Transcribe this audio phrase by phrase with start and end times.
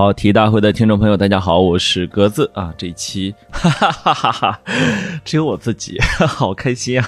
[0.00, 2.72] 跑题大会的听众朋友，大家好，我是格子啊。
[2.78, 4.60] 这一期， 哈哈哈哈哈，
[5.26, 7.06] 只有我自己， 好开心啊！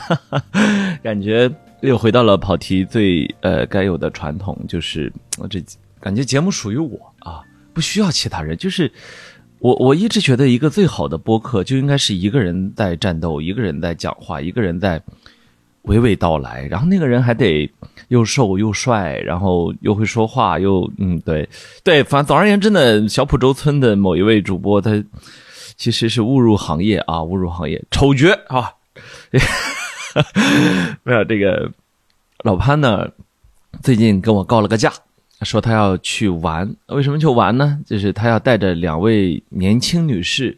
[1.03, 1.51] 感觉
[1.81, 5.59] 又回到了跑题最呃该有的传统，就是我这
[6.01, 7.41] 感觉节目属于我啊，
[7.73, 8.55] 不需要其他人。
[8.59, 8.93] 就是
[9.59, 15.03] 我我一直觉得，一个最好的播客就应该是一个人在战斗，一个人在讲话，一个人在。
[15.85, 17.69] 娓娓道来，然后那个人还得
[18.09, 21.49] 又瘦又帅，然后又会说话，又嗯，对
[21.83, 25.03] 对，反正总而言之呢，小浦洲村的某一位主播，他
[25.77, 28.71] 其实是误入行业啊，误入行业，丑角啊，
[31.03, 31.73] 没有这个
[32.45, 33.11] 老潘呢，
[33.83, 34.93] 最近跟我告了个假，
[35.41, 37.81] 说他要去玩，为什么去玩呢？
[37.85, 40.57] 就是他要带着两位年轻女士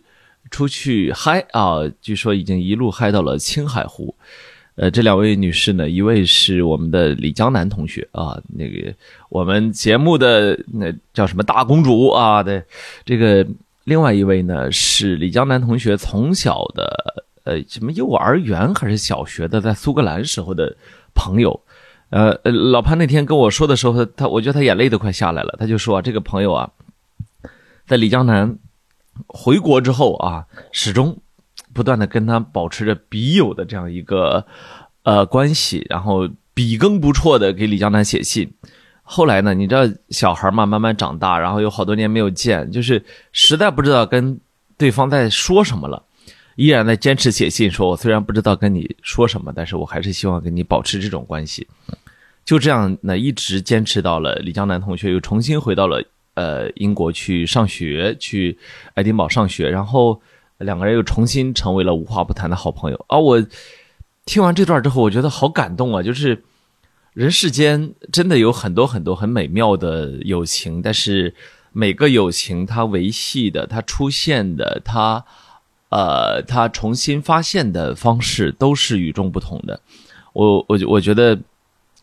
[0.50, 4.14] 出去嗨啊，据说已经一路嗨到了青海湖。
[4.76, 8.92] 呃，这两位女士呢，一位是我们的李江南同学啊，那个
[9.28, 12.64] 我们节目的那叫什么大公主啊的，
[13.04, 13.46] 这个
[13.84, 20.76] 另外一位呢是李江南同学从小的呃什么幼儿园还是小学的，在苏格兰时候的
[21.14, 21.60] 朋友，
[22.10, 26.68] 呃，老潘那天跟我说的时候，他我觉得他眼泪都快下来了，他就说这个朋友啊，
[27.86, 28.58] 在李江南
[29.28, 31.16] 回国之后啊，始终。
[31.74, 34.46] 不断的跟他保持着笔友的这样一个
[35.02, 38.50] 呃关系，然后笔耕不辍的给李江南写信。
[39.02, 44.40] 后来呢，你知道小孩嘛，慢慢长大，然后有好多年没有见，就是实在不知道跟
[44.78, 46.02] 对方在说什么了，
[46.56, 51.66] 依然在坚持写信，说我虽然不知道跟你说什么，但是我还是希望跟你保持这种关系。
[52.44, 56.02] 就这样呢，一直坚持到了李江南同学又重新回到了
[56.34, 58.56] 呃英国去上学，去
[58.94, 60.20] 爱丁堡上学，然后。
[60.58, 63.18] 两个人又重新成为了无话不谈的好朋友啊！
[63.18, 63.44] 我
[64.24, 66.02] 听完这段之后，我觉得好感动啊！
[66.02, 66.44] 就是
[67.12, 71.34] 人世间真的有很多很多很美妙的友情，但是
[71.72, 75.24] 每个友情它维系的、它出现的、它
[75.90, 79.80] 呃、它重新发现的方式都是与众不同的。
[80.32, 81.38] 我我我觉得，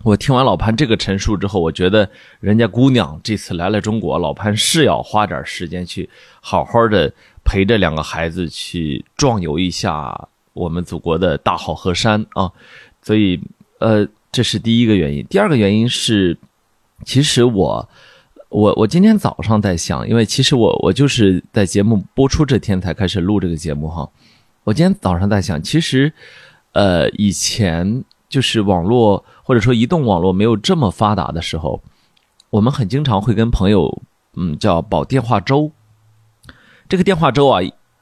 [0.04, 2.10] 我听完老潘这个陈述之后，我觉得
[2.40, 6.10] 人家姑娘这次来了中国，老潘是要花点时间去
[6.42, 7.12] 好好的。
[7.44, 12.52] 陪着两个孩子去壮游一下我们祖国的大好河山啊，
[13.02, 13.40] 所以
[13.80, 15.26] 呃，这是第一个原因。
[15.30, 16.38] 第二个原因是，
[17.06, 17.90] 其实我
[18.50, 24.10] 我我今天早上在想，因为其实我我就是在节目播出这天才开始录这个节目哈。
[24.64, 26.14] 我今天早上在想，其实
[26.74, 31.82] 呃，以前就是网络或者说移动网络没有这么发达的时候，
[32.50, 34.02] 我们很经常会跟朋友
[34.36, 35.72] 嗯叫保电话粥。
[36.92, 37.62] 这个电话粥啊，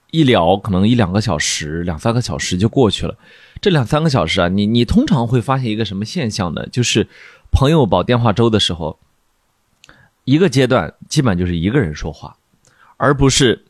[0.10, 3.16] 一聊可能一两个小时、两三个小时就过去了。
[3.62, 6.66] 这两三个小时啊，你你通常会发现一个什么现象呢？
[6.72, 7.08] 就是
[7.52, 8.98] 朋友煲电话粥的时候，
[10.24, 12.38] 一个阶段基本就是一个人说话，
[12.98, 13.64] 而不是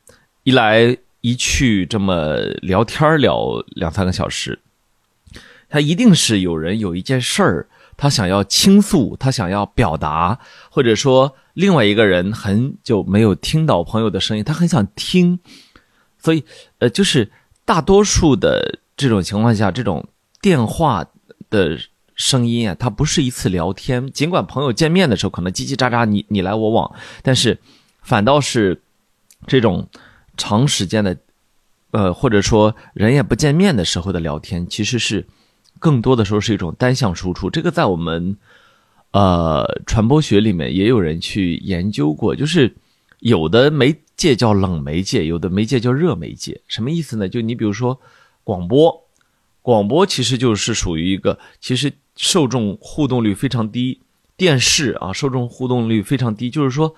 [0.43, 4.59] 一来一去这么聊天聊两三个小时。
[5.67, 7.67] 他一定是有人有一件事儿，
[7.99, 10.39] 他想要倾诉，他想要表达，
[10.71, 11.35] 或者说。
[11.55, 15.39] 另外一个人很久没有听到朋友的声音，他很想听，
[16.17, 16.45] 所以
[16.77, 17.29] 呃，就是
[17.65, 20.07] 大多数的这种情况下，这种
[20.39, 21.05] 电话
[21.49, 21.77] 的
[22.15, 24.09] 声音啊，它不是一次聊天。
[24.13, 27.59] 尽管朋友见面的时候可能叽叽喳喳，你你来我往，但是
[28.03, 28.81] 反倒是
[29.45, 29.89] 这种
[30.37, 31.17] 长时间的，
[31.91, 35.27] 呃，或者说人也不见面的时候的聊天，其实是
[35.79, 37.49] 更多的时候是一种单向输出。
[37.49, 38.37] 这个在我们。
[39.11, 42.71] 呃，传播学里面也有人去研究过，就是
[43.21, 46.61] 有的媒介叫冷媒介，有的媒介叫热媒介。
[46.67, 47.27] 什么意思呢？
[47.27, 47.99] 就你比如说
[48.43, 49.07] 广播，
[49.63, 53.99] 广播其实就是属于一个其实受众互动率非常低。
[54.37, 56.93] 电视啊，受众互动率非常低，就是说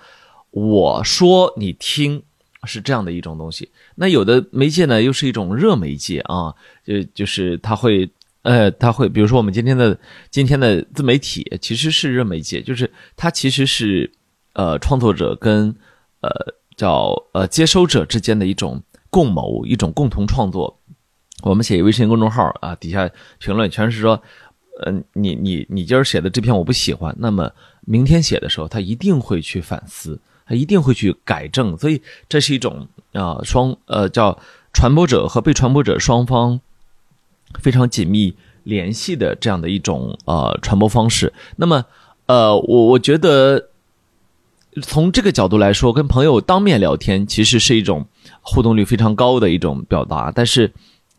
[0.50, 2.22] 我说你听
[2.64, 3.70] 是这样的一种东西。
[3.94, 6.54] 那有的媒介呢，又是一种热媒介啊，
[6.84, 8.10] 就就是它会。
[8.42, 9.96] 呃，他会，比如说我们今天的
[10.30, 14.10] 今天的自媒体其实是热媒介，就是它其实是
[14.54, 15.68] 呃创作者跟
[16.22, 16.30] 呃
[16.76, 20.80] 叫呃接收者之间的一种共谋，一种共同创作。
[21.42, 23.08] 我们写一微信公众号啊，底下
[23.38, 24.20] 评论全是说，
[24.86, 27.48] 嗯，你你你今儿写的这篇我不喜欢，那么
[27.82, 34.36] 明天写的时候他一定会去反思，他一定会去改正，所以这是一种啊双呃叫
[34.72, 36.60] 传播者和被传播者双方。
[37.60, 38.34] 非常紧密
[38.64, 41.32] 联系的这样的一种呃传播方式。
[41.56, 41.84] 那么，
[42.26, 43.68] 呃，我我觉得
[44.82, 48.06] 从这个角度来说，跟朋友当面聊天其实是一种
[48.40, 50.32] 互动率非常高的一种表达。
[50.34, 50.72] 但是，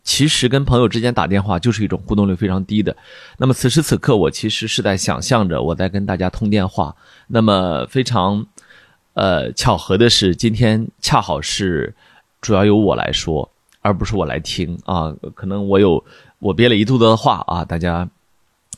[0.04, 2.96] 其实跟朋友之间打电话就是一种互动率非常低的。
[3.38, 6.96] 那么，此时此刻，我其实是在想象着我在跟大家通电话。
[7.28, 8.46] 那么，非常
[9.14, 11.94] 呃，巧合的是今天恰好是
[12.42, 13.48] 主要由我来说，
[13.82, 15.14] 而不是我来听啊。
[15.36, 16.04] 可能我有
[16.44, 18.10] 我憋了一肚子的话啊，大家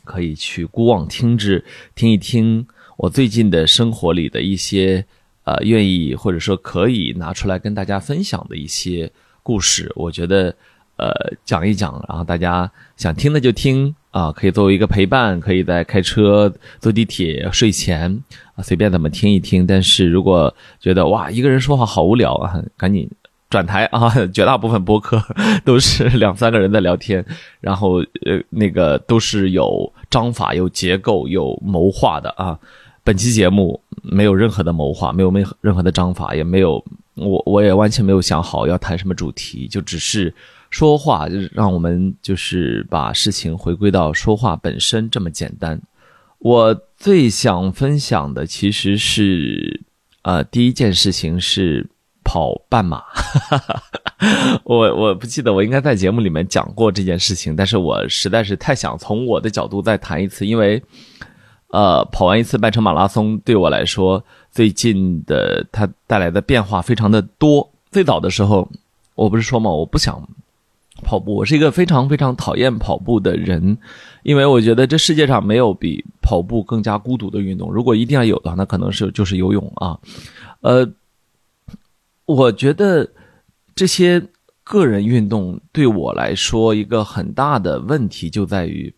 [0.03, 1.65] 可以去孤妄听之，
[1.95, 2.67] 听一听
[2.97, 5.03] 我最近的生活里的一些
[5.45, 9.11] 呃愿意或者说可以拿出来跟大家分享的一些
[9.43, 9.91] 故事。
[9.95, 10.55] 我觉得。
[10.97, 11.11] 呃，
[11.43, 18.23] 讲一讲，然后大家想听的就听啊，可以作为一个陪伴，可以在开车、坐地铁、睡前
[18.55, 19.67] 啊，随便怎么听一听。
[19.67, 23.11] 但是如果觉得哇，一个人说话好无聊啊，赶紧
[23.55, 24.11] 转台啊！
[24.33, 25.21] 绝大部分播客
[25.63, 27.25] 都是两三个人在聊天，
[27.61, 32.59] 然后呃，那个都是有章法、有结构、有谋划的啊。
[33.03, 40.33] 本期节目没有任何的谋划，没有没任何的章法，也没有我我也完全没有想好要谈什么主题，就只是。
[40.71, 45.81] 说话就是让我们就是把事情回归到说话本身这么简单。
[46.39, 49.79] 我最想分享的其实是，
[50.23, 51.87] 呃，第一件事情是
[52.25, 53.01] 跑半马。
[54.65, 60.81] 我我不记得我应该在节目里面讲过这件事情，但是我实在是太想从我的角度再谈一次，因为，
[61.69, 67.69] 呃，跑完一次半程马拉松对我来说，最近的它带来的变化非常的多。
[67.91, 68.67] 最早的时候，
[69.13, 70.27] 我不是说嘛，我不想。
[71.03, 73.77] 跑步，我是一个非常非常讨厌跑步的人，
[74.23, 77.69] 因为我觉得这世界上没有比跑步更加孤独的运动。
[77.69, 79.99] 如果一定要有的话，那可能是就是游泳啊。
[80.61, 80.89] 呃，
[82.25, 83.11] 我觉得
[83.73, 84.21] 这些
[84.63, 88.93] 个人运动对我来说一个很大的问题就在于，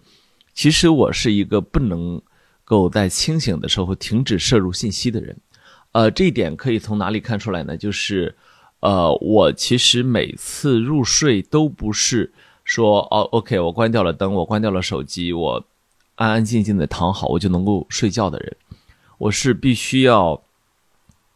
[0.54, 2.22] 其实我是一个不能
[2.64, 5.38] 够在清醒的时候停止摄入信息的人。
[5.92, 7.78] 呃，这一点可以从哪里看出来呢？
[7.78, 8.36] 就是。
[8.80, 12.32] 呃，我其实每次入睡都不是
[12.64, 15.66] 说哦，OK，我关掉了灯，我关掉了手机，我
[16.14, 18.56] 安安静静的躺好，我就能够睡觉的人。
[19.18, 20.40] 我是必须要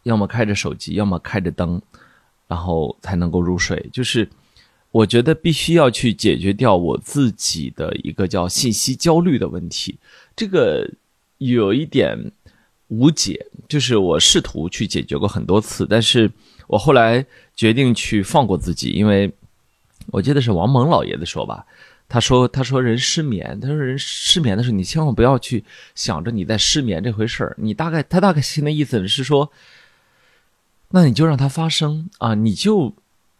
[0.04, 1.82] 要么开着手机，要么开着灯，
[2.48, 3.90] 然后才能够入睡。
[3.92, 4.28] 就是
[4.92, 9.98] 我觉得必须要去解决掉我自己的一个叫信息焦虑的问题。
[10.36, 10.90] 这个
[11.38, 12.32] 有一点
[12.88, 16.32] 无解，就是我试图去解决过很多次，但是。
[16.68, 19.30] 我后来决定去放过自己，因为
[20.06, 21.66] 我记得是王蒙老爷子说吧，
[22.08, 25.66] 他说他说人失眠，他说人失眠的时候，你千万不要去
[25.96, 29.52] 想着你在失眠这回事儿，你大概他大概心的意思是说，
[30.92, 32.94] 那你就让它发生啊，你就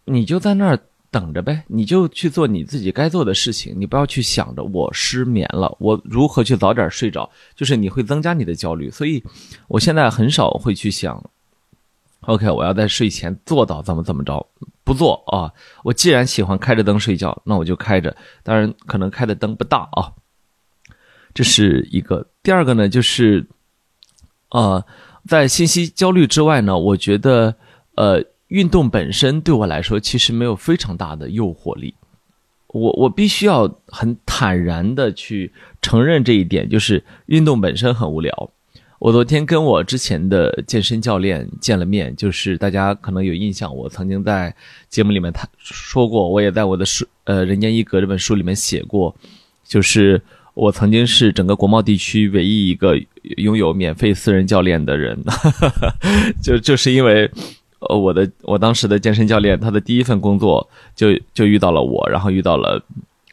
[0.04, 0.78] 你就在那儿
[1.10, 9.22] 等着呗，你就去做你自己该做的事情，你不要去想着我失眠了，我如何去早点睡着，就是你会增加你的焦虑，所以
[9.68, 11.22] 我现在很少会去想。
[12.26, 14.46] OK，我要在睡前做到怎么怎么着，
[14.84, 15.52] 不做啊！
[15.82, 18.16] 我既然喜欢开着灯睡觉，那我就开着。
[18.44, 20.12] 当然，可能开的灯不大啊。
[21.34, 22.24] 这是一个。
[22.40, 23.44] 第二个呢，就是，
[24.50, 24.84] 呃，
[25.26, 27.54] 在信息焦虑之外呢，我觉得，
[27.94, 31.94] 呃，运动本身对我来说其实没有非常大的诱惑力。
[32.68, 35.52] 我我必须要很坦然的去
[35.82, 38.50] 承认这一点，就是运动本身很无聊。
[38.98, 44.54] 我昨天跟我之前的健身教练见了面，就是大家可能有印象，我曾经在
[44.88, 49.14] 节目里面他说过，我也在我的书呃《人间一格》这本书里面写过，
[49.64, 50.22] 就是
[50.54, 52.96] 我曾经是整个国贸地区唯一一个
[53.38, 55.18] 拥有免费私人教练的人，
[56.42, 57.30] 就就是因为
[57.80, 62.82] 呃我的我当时的健身教练他的第一份工作就就遇到了我，然后遇到了。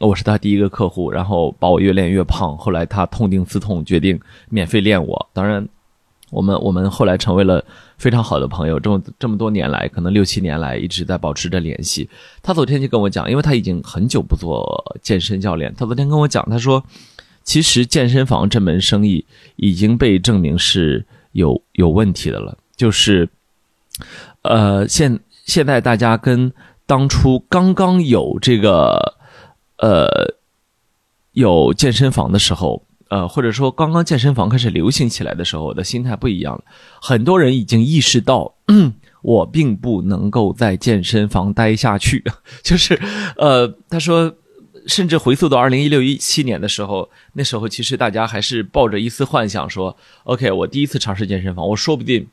[0.00, 2.56] 我是他第一个客户，然后把我越练越胖。
[2.56, 5.28] 后来他痛定思痛，决定免费练我。
[5.34, 5.68] 当然，
[6.30, 7.62] 我们我们后来成为了
[8.00, 8.80] 非常好的朋友。
[8.80, 12.08] 这么这么多年来，可能六七年来一直在保持着联系。
[12.42, 15.72] 他昨天就跟我讲，因为他已经很久不做健身教练。
[15.76, 16.82] 他昨天跟我讲，他说，
[17.44, 19.24] 其实健身房这门生意
[19.56, 22.56] 已经被证明是有有问题的了。
[22.74, 23.28] 就是，
[24.42, 26.50] 呃，现现在大家跟
[26.86, 29.20] 当初刚刚有这个。
[29.82, 30.34] 呃，
[31.32, 36.64] 有健身房的时候，呃，或者说刚刚健身房开始流行起来的时候，我的心态不一样了。
[37.02, 38.54] 很多人已经意识到，
[39.22, 42.24] 我并不能够在健身房待下去。
[42.62, 42.98] 就是，
[43.36, 44.32] 呃，他说，
[44.86, 52.26] 甚至回溯到二零一六一七年的时候，那时候其实大家还是抱着一丝幻想，说，OK，我第一次尝试健身房，我说不定。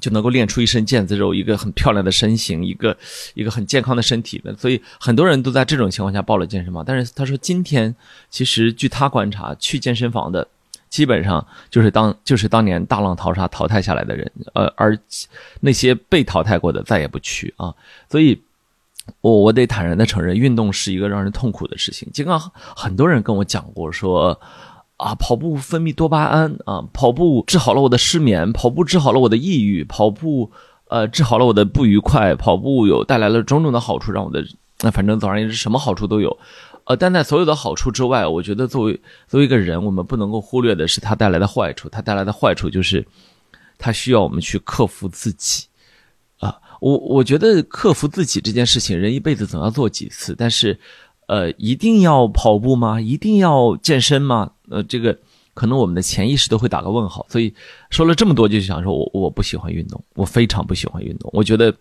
[0.00, 2.96] 就能够练出一身腱子肉，一个很漂亮的身形，一个
[3.34, 6.84] 一个很健康的身体的，所以很多人都在这种情况下报了健身房。
[6.84, 7.94] 但是他说，今天
[8.30, 10.46] 其实据他观察，去健身房的
[10.88, 14.98] 基本上就是当就是当年大浪淘沙淘汰下来的人，呃，而
[15.60, 17.74] 那些被淘汰过的再也不去啊。
[18.10, 18.40] 所以，
[19.20, 22.08] 我我得坦然的承认，运动是一个让人痛苦的事情。
[22.12, 24.38] 尽管很多人跟我讲过说。
[24.96, 30.50] 啊，跑步分泌多巴胺啊，跑步治好了我的失眠，跑步治好了我的抑郁，跑步
[30.88, 34.42] 呃治好了我的不愉快，跑步有带来了种种的好处，让我的
[34.80, 36.36] 那反正总而言之什么好处都有。
[36.84, 41.88] 呃，但在所有的好处之外，我觉得作为作为一个人，我们不能够忽略的是它带来的坏处。
[41.88, 43.04] 它带来的坏处就是，
[43.76, 45.66] 它需要我们去克服自己。
[46.38, 50.34] 啊，我我觉得克服自己这件事情，人一辈子总要做几次。
[50.38, 50.78] 但是，
[51.26, 53.00] 呃，一定要跑步吗？
[53.00, 54.52] 一定要健身吗？
[54.70, 55.18] 呃，这个
[55.54, 57.26] 可能我们的潜意识都会打个问号。
[57.28, 57.54] 所以
[57.90, 61.30] 说了这么多，就想说我我不喜欢运动，我非常不喜欢运动。
[61.32, 61.74] 我觉得。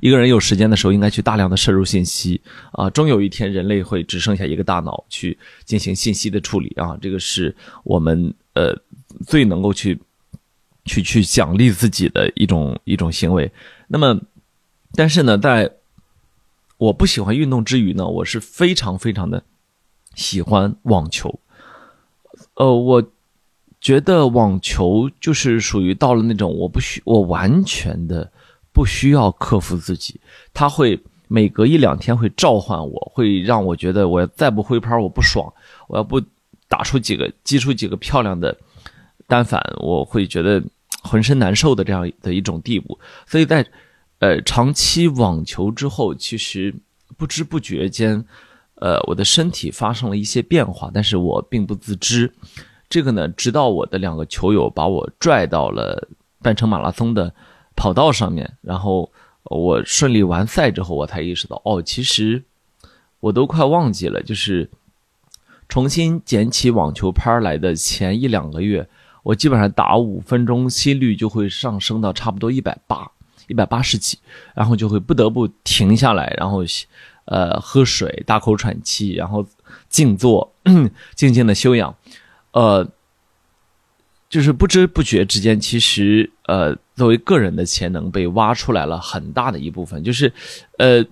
[0.00, 2.40] 一个人有时间的时候，应该去大量的摄入信息
[2.72, 2.88] 啊！
[2.88, 6.96] 终有一天，人类会只剩下一个大脑去进行信息的处理啊！
[7.00, 8.74] 这个是我们呃
[9.26, 9.98] 最能够去
[10.84, 13.50] 去去奖励自己的一种一种行为。
[13.88, 14.18] 那么，
[14.94, 15.70] 但是呢，在
[16.78, 19.42] 我不喜欢运动之余呢，我是非常非常的
[20.14, 21.40] 喜欢网球。
[22.56, 23.02] 呃，我
[23.80, 28.30] 觉得网球就是属于到了那种我不需我完全的。
[28.72, 30.20] 不需要克服自己，
[30.52, 35.50] 他会每隔一两天会召唤我，会让我觉得我再不挥拍我不爽，
[35.88, 36.20] 我要不
[36.68, 38.54] 打出几个击出几个漂亮的
[39.26, 40.62] 单反，我会觉得
[41.02, 42.98] 浑身难受的这样的一种地步。
[43.26, 43.66] 所以在
[44.18, 46.74] 呃长期网球之后，其实
[47.16, 48.22] 不知不觉间，
[48.76, 52.32] 呃我的身体发生了一些变化，但是我并不自知。
[52.88, 56.08] 这个呢，直到我的两个球友把我拽到了
[56.40, 57.32] 半程马拉松的。
[57.78, 62.42] 跑道上面，然后我顺利完赛之后，我才意识到，哦，其实
[63.20, 64.70] 我都快忘记了，就是
[65.68, 68.88] 重新捡起网球拍来的前一两个月，
[69.22, 73.06] 我基本上打五分钟，心率就会上升到差不多一百八、
[73.46, 74.18] 一百八十几，
[74.54, 76.64] 然后就会不得不停下来，然后
[77.26, 79.46] 呃喝水、大口喘气，然后
[79.88, 80.52] 静坐、
[81.14, 81.94] 静静的休养，
[82.52, 82.88] 呃。
[84.28, 90.02] 就是不知不觉之间，其实呃，作为个人的潜能被挖出来了很大的一部分。
[90.02, 90.32] 就是，
[90.78, 91.06] 呃，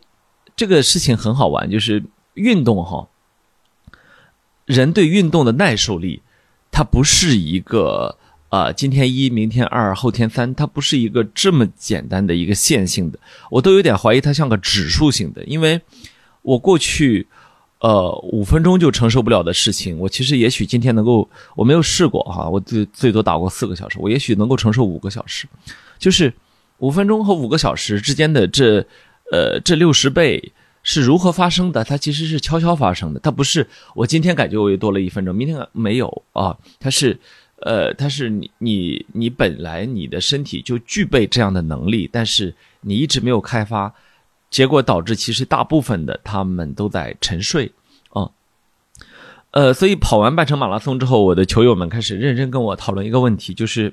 [0.56, 2.02] 这个事情很好玩，就是
[2.34, 3.06] 运动哈，
[4.66, 6.22] 人对运动的耐受力，
[6.72, 8.18] 它不是一个
[8.54, 13.18] 啊，今天一，明天二，后天三，它不是一个这么简单的一个线性的。
[13.50, 15.80] 我都有点怀疑它像个指数型的，因为
[16.42, 17.26] 我过去。
[17.80, 25.46] 呃，五分钟就承受不了的事情，我其实也许今天能够，我没有试过哈，我最最多打过四个小时，我也许能够承受五个小时，
[25.98, 26.32] 就是
[26.78, 28.78] 五分钟和五个小时之间的这
[29.30, 31.84] 呃这六十倍是如何发生的？
[31.84, 37.20] 它其实是悄悄发生的，它不是我今天感觉我又多了一分钟，明天没有啊，它是
[37.60, 43.94] 呃它是你你你本来你的身体就具备这样的能力，但是你一直没有开发。
[44.50, 47.72] 结果导致其实大部分的他们都在沉睡，
[48.10, 48.30] 啊，
[49.50, 53.92] 呃，所以跑完半程马拉松之后，我的球友们开始认真跟我讨论一个问题，就是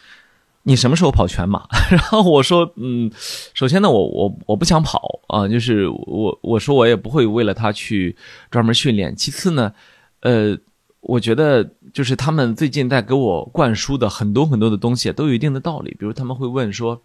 [0.64, 1.66] 你什么时候跑全马？
[1.92, 3.12] 然后我说，嗯，
[3.52, 8.16] 首先呢，我我我不想跑啊，就是我我说我也不会为了他去
[8.50, 9.14] 专门训练。
[9.14, 9.74] 其次呢，
[10.20, 10.56] 呃，
[11.00, 17.02] 我觉得就是他们最近在给我灌输的很多很多的东西都有一定的道理，比如他们会问说，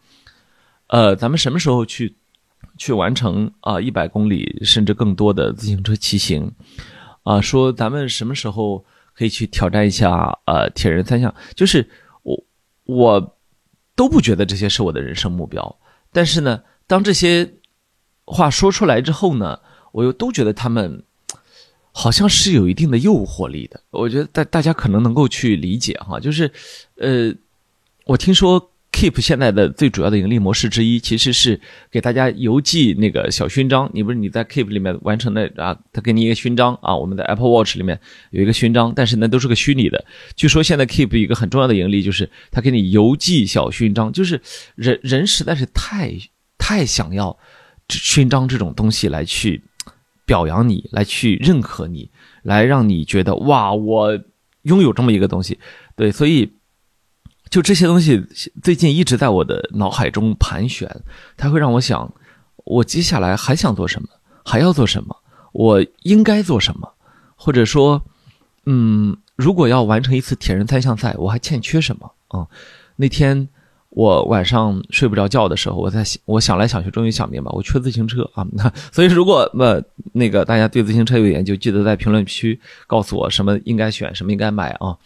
[0.87, 2.15] 呃，咱们什么时候去？
[2.77, 6.51] 去完成啊一百公里甚至更多的自行车骑行，
[7.23, 8.83] 啊，说咱们什么时候
[9.13, 11.33] 可以去挑战一下呃铁人三项？
[11.53, 11.87] 就是
[12.23, 12.43] 我
[12.83, 13.37] 我
[13.95, 15.79] 都不觉得这些是我的人生目标，
[16.11, 17.49] 但是呢，当这些
[18.25, 19.57] 话说出来之后呢，
[19.93, 21.04] 我又都觉得他们
[21.95, 23.79] 好像是有一定的诱惑力的。
[23.91, 26.51] 我觉得大大家可能能够去理解哈，就是
[26.97, 27.33] 呃，
[28.05, 28.71] 我听说。
[28.95, 31.59] Keep 现在的最主要的盈利模式之一，其实是
[31.91, 33.91] 给大家邮寄那个小勋章。
[33.93, 35.77] 你不是你在 Keep 里面完成的啊？
[35.91, 36.95] 他给你一个勋章啊。
[36.95, 37.99] 我们在 Apple Watch 里面
[38.31, 40.05] 有一个勋章，但是那都是个虚拟的。
[40.37, 44.41] 据说现在 Keep 一个很重要的盈利就是他给你邮寄小勋章，就是
[44.75, 46.13] 人人实在是太
[46.57, 47.37] 太想要
[47.89, 49.61] 勋章这种东西来去
[50.25, 52.11] 表扬你，来去认可你，
[52.43, 54.19] 来让你觉得哇，我
[54.63, 55.59] 拥有这么一个东西。
[55.95, 56.53] 对，所以。
[57.47, 58.25] 就这些东西，
[58.63, 60.89] 最近一直在我的脑海中盘旋，
[61.37, 62.11] 它会让我想，
[62.65, 64.09] 我接下来还想做什么，
[64.43, 65.15] 还要做什么，
[65.53, 66.95] 我应该做什么，
[67.35, 68.03] 或者说，
[68.65, 72.47] 嗯，如果要完成一次铁人三项赛，我还欠缺什么啊？
[72.97, 73.47] 那天
[73.95, 78.45] 我晚上睡不着觉的时候，我在想，我想来想去，终于想明白，我缺自行车啊。
[78.51, 84.97] 那 所以，如果呃那个大家对自行车有研究，记得在评论区告诉我什么应该选，什么应该买啊。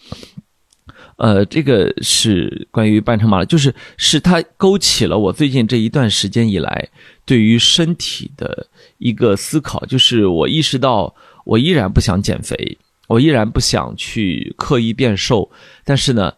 [1.18, 6.90] 呃，这个是关于半程马拉，就是是它勾起了我最近这一段时间以来
[7.26, 8.66] 对于身体的
[8.98, 11.14] 一个思考，就是我意识到
[11.46, 12.78] 我依然不想减肥，
[13.08, 15.48] 我依然不想去刻意变瘦，
[15.84, 16.34] 但是呢，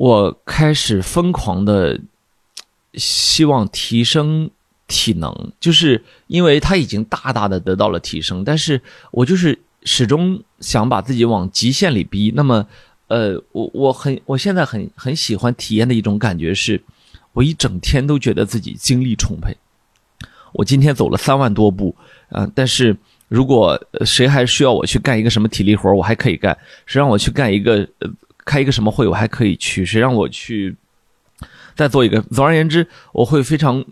[0.00, 2.00] 我开始疯狂的
[2.94, 4.50] 希望提升
[4.88, 8.80] 体能，就是因为他已经大大的得到了提升，但是
[9.10, 12.32] 我就是始终想把自己往极限里逼。
[12.34, 12.66] 那么，
[13.08, 16.82] 呃，我我很我现在很很喜欢体验的一种感觉是，
[17.34, 19.54] 我一整天都觉得自己精力充沛。
[20.54, 21.94] 我今天走了三万多步，
[22.30, 22.96] 啊，但是。
[23.28, 26.52] 如果谁还需要我去干一个什么体力活，我还可以干；
[26.84, 28.10] 谁让我去干一个呃
[28.44, 30.76] 开一个什么会，我还可以去；谁让我去
[31.74, 33.84] 再做一个，总而言之，我会非常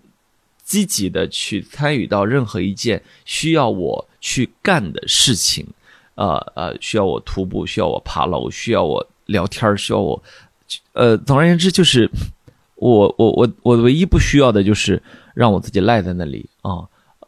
[0.62, 5.67] 积极的去参与到任何一件需要我去干的事情。
[6.14, 10.21] 呃呃，需要我徒步，需要我爬楼，需要我聊天，需要我
[10.93, 12.11] 呃，总而言之，就是
[12.75, 15.00] 我我我我唯一不需要的就是
[15.33, 16.83] 让我自己赖在那里啊。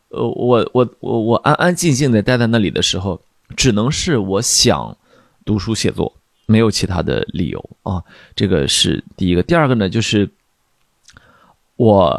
[0.08, 3.20] 呃，我我我我安安静静的待在那里的时候，
[3.56, 4.96] 只能是我想
[5.44, 6.12] 读书写作，
[6.50, 8.02] 没有其他的理由啊。
[8.34, 9.42] 这个是第一个。
[9.42, 10.28] 第二个呢，就是
[11.76, 12.14] 我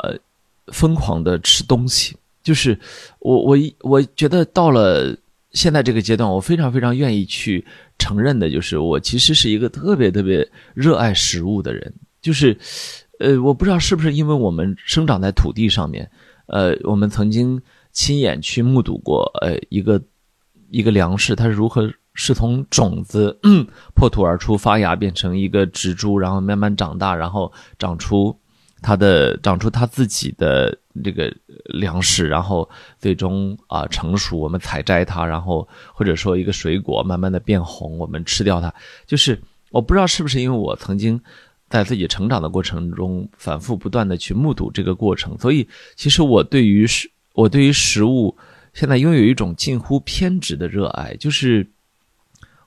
[0.67, 2.79] 疯狂的吃东西，就是
[3.19, 5.15] 我我我觉得到了
[5.51, 7.65] 现在这个阶段，我非常非常愿意去
[7.99, 11.93] 承认的，就是我其实是一个特别特别热爱食物的人。
[12.21, 12.57] 就是
[13.19, 16.09] 呃，我不知道是不是因为我们生长在土地上面，
[16.47, 17.61] 呃，我们曾经。
[17.93, 20.01] 亲眼去目睹过，呃，一个
[20.69, 23.39] 一个粮食，它是如何是从种子
[23.95, 28.37] 破土而出，发芽变成一个植株，然后慢慢长大，然后长出
[28.81, 31.33] 它的长出它自己的这个
[31.65, 38.73] 粮食，然后最终啊成熟，我们采摘它，然后或者说一个水果慢慢的变红，我们吃掉它。
[39.05, 41.21] 就是我不知道是不是因为我曾经
[41.69, 47.09] 在自己成长的过程中反复不断的去目睹这个过程，所以其实我对于是。
[47.33, 48.37] 我对于食物
[48.73, 51.65] 现在拥有一种近乎偏执的热爱，就是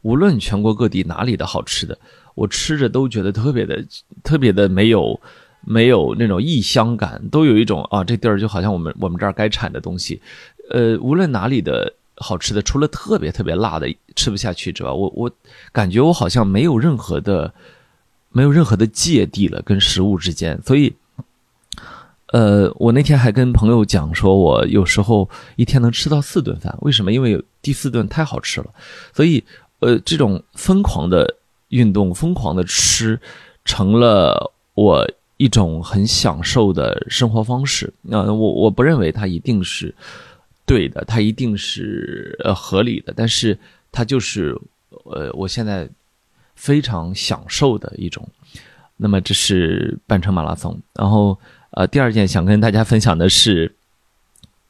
[0.04, 1.98] 无论全国各地哪里的好吃的，
[2.34, 3.82] 我吃着都觉得特别的、
[4.22, 5.18] 特别的没有
[5.62, 10.20] 没有那种异乡感，都有一种啊，这地儿就好像我们我们这儿该产的东西。
[10.70, 15.30] 呃，无论哪里的好吃的，除了特别特别辣的吃不下去之外，我我
[15.72, 17.54] 感觉我好像没有任何的
[18.30, 20.94] 没有任何的芥蒂了，跟食物之间，所以。
[22.32, 27.12] 呃，我那天还跟朋友讲说，我有时候一天能吃到四顿饭，为什么？
[27.12, 28.66] 因为有第四顿太好吃了，
[29.12, 29.44] 所以
[29.84, 31.36] 呃，这种疯狂的
[31.68, 33.20] 运动、疯狂的吃，
[33.64, 37.92] 成了我一种很享受的生活方式。
[38.02, 39.94] 那我我不认为它一定是
[40.64, 43.58] 对的，它一定是呃合理的，但是
[43.92, 44.58] 它就是
[45.04, 45.88] 呃我现在
[46.54, 48.26] 非常享受的一种。
[48.96, 51.38] 那么这是半程马拉松，然后。
[51.76, 53.74] 呃，第二件想跟大家分享的是，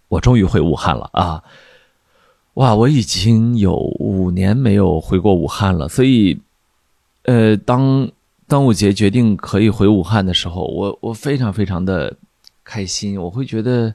[0.09, 1.45] 我终于回武汉了啊！
[2.55, 6.39] 哇，我已经有五年没有回过武汉了，所以，
[7.25, 8.11] 呃，当
[8.49, 12.17] 端午节决定可以回武汉的时候，我我非常非常的
[12.63, 13.95] 开心，我会觉得，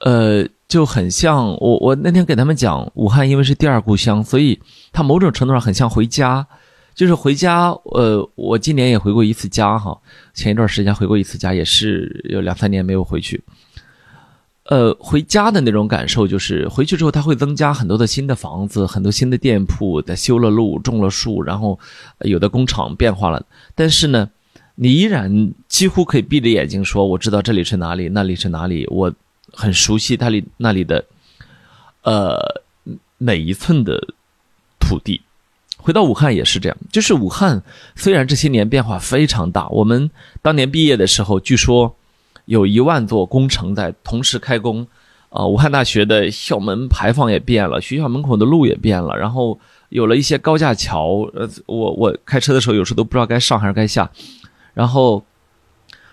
[0.00, 4.60] 呃，就很像我我那天给他们讲，武汉因为是第二故乡，所以
[4.92, 6.46] 它某种程度上很像回家。
[6.94, 9.98] 就是回家，呃，我今年也回过一次家哈，
[10.34, 13.42] 前一段时间回过一次家，也是有两三年没有回去。
[14.64, 21.78] 呃，回家的那种感受就是回去之后，它会增加很多的新的房子，很多新的店铺，在修了路，种了树，然后
[22.20, 23.44] 有的工厂变化了。
[23.74, 24.30] 但是呢，
[24.76, 29.12] 你依然几乎可以闭着眼睛说，我知道这里是哪里，那里是哪里，我
[29.52, 31.04] 很熟悉那里那里的，
[32.02, 32.62] 呃，
[33.18, 34.14] 每一寸的
[34.78, 35.20] 土地。
[35.76, 37.60] 回到武汉也是这样，就是武汉
[37.96, 40.08] 虽然这些年变化非常大，我们
[40.40, 41.96] 当年毕业的时候，据说
[42.44, 44.86] 有一万座工程在同时开工，
[45.30, 49.58] 啊，武汉大学的校门排放也变了，学校门口的路也变了，然后
[49.90, 54.10] 有了一些高架桥，呃，我我开车的时候有时候都不知道该上还是该下，
[54.74, 55.24] 然后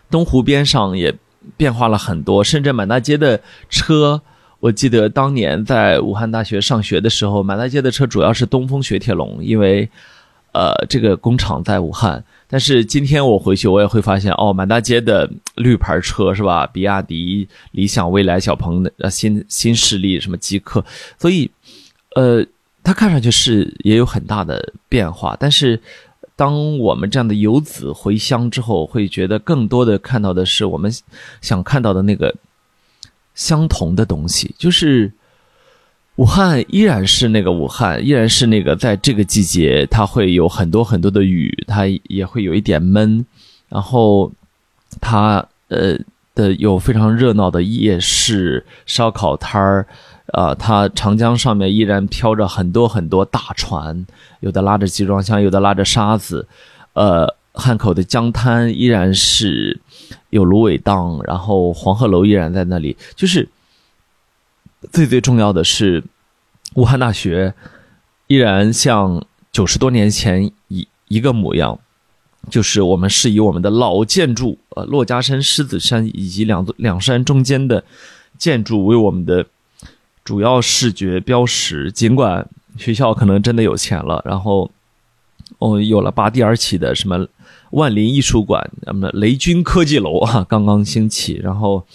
[0.09, 1.15] 东湖边上也
[1.57, 4.21] 变化了很多，甚至满大街的车。
[4.59, 9.89] 我记得当年在武汉大学上学的时候，满大街的车主要是东风雪铁龙，因为，
[10.51, 12.23] 呃，这个工厂在武汉。
[12.49, 16.65] 但是今天我回去，我也会发现，哦，满大街的绿牌车是吧？
[16.65, 20.83] 比亚迪、理想、蔚来、小鹏的呃新新势力，什么极客，
[21.19, 21.49] 所以，
[22.15, 22.43] 呃，
[22.83, 25.37] 它看上去是也有很大的变化。
[25.39, 25.79] 但是，
[26.35, 30.91] 当我们这样的游子回乡之后，会觉得更多的看到的是我们
[31.41, 32.35] 想看到的那个。
[33.35, 35.09] 相同的东西，就是
[36.19, 43.25] 武汉依然是那个武汉，依然是那个在这个季节，它会有很多很多的雨，它也会有一点闷，
[43.69, 44.29] 然后
[44.99, 45.97] 它呃
[46.35, 49.87] 的有非常热闹的夜市、烧烤摊儿，
[50.33, 54.05] 啊，它长江上面依然飘着很多很多大船，
[54.41, 56.45] 有的拉着集装箱，有的拉着沙子，
[56.95, 59.79] 呃，汉口的江滩依然是
[60.31, 63.47] 有芦苇荡，然后黄鹤楼依然在那里，就是
[64.91, 66.03] 最最重要的是，
[66.75, 67.53] 武汉大学
[68.27, 71.79] 依然像九十多年前一一个模样。
[72.49, 77.83] 就是我们是以我们的老建筑，呃，珞珈山、狮子山以及两座两山中间的
[78.37, 79.45] 建筑为我们的
[80.23, 81.91] 主要视觉标识。
[81.91, 84.71] 尽管学校可能真的有钱了，然后
[85.59, 87.27] 哦，有了拔地而起的什么
[87.71, 91.85] 万林艺术馆，那么雷军科技楼啊刚刚兴起，然后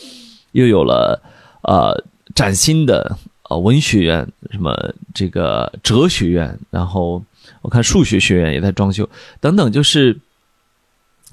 [0.53, 1.23] 又有了
[1.63, 3.17] 呃崭新的
[3.49, 4.75] 呃文学院，什么
[5.15, 7.23] 这个哲学院，然后
[7.63, 9.09] 我看数学学院也在装修，
[9.41, 10.19] 等等，就是。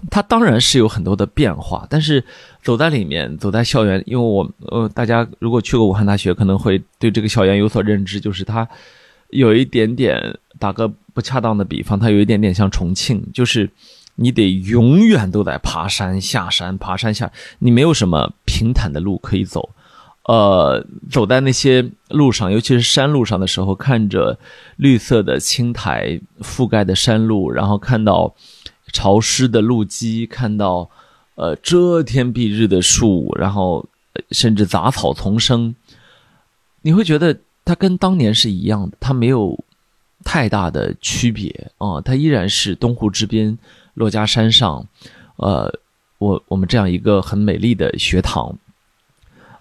[0.09, 2.23] 它当然是有很多的变化，但是
[2.63, 8.67] 走在里面，走在校园，因为我呃，大家如果去过武汉大学，可能会对这个校园有所认知，就是它
[9.29, 13.69] 有一点点打个不恰当的比方，它有一点点像重庆，就是
[14.15, 19.69] 你得永远都在爬山下山，爬山下，你没有什么平坦的路可以走。
[20.23, 24.37] 呃，走在那些路上，尤其是山路上的时候，看着
[24.77, 28.35] 绿色的青苔覆盖的山路，然后看到。
[28.93, 30.89] 潮湿的路基，看到，
[31.35, 33.87] 呃，遮天蔽日的树，然后
[34.31, 35.73] 甚至杂草丛生，
[36.81, 39.57] 你会觉得它跟当年是一样的，它没有
[40.25, 43.57] 太大的区别啊，它依然是东湖之滨
[43.95, 44.85] 珞珈山上，
[45.37, 45.73] 呃，
[46.17, 48.53] 我我们这样一个很美丽的学堂。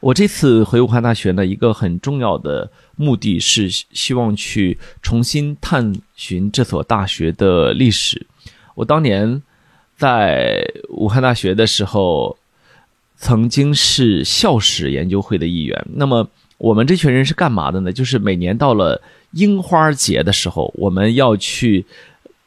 [0.01, 8.27] 我这次回武汉大学呢，一个很重要的目的是希望去重新探寻这所大学的历史。
[8.75, 9.43] 我当年
[9.97, 12.39] 在武汉大学的时候，
[13.17, 14.91] 曾经是校史。
[14.91, 15.87] 研究会的一员。
[15.93, 17.93] 那么我们这群人是干嘛的呢？
[17.93, 21.85] 就是每年到了樱花节的时候，我们要去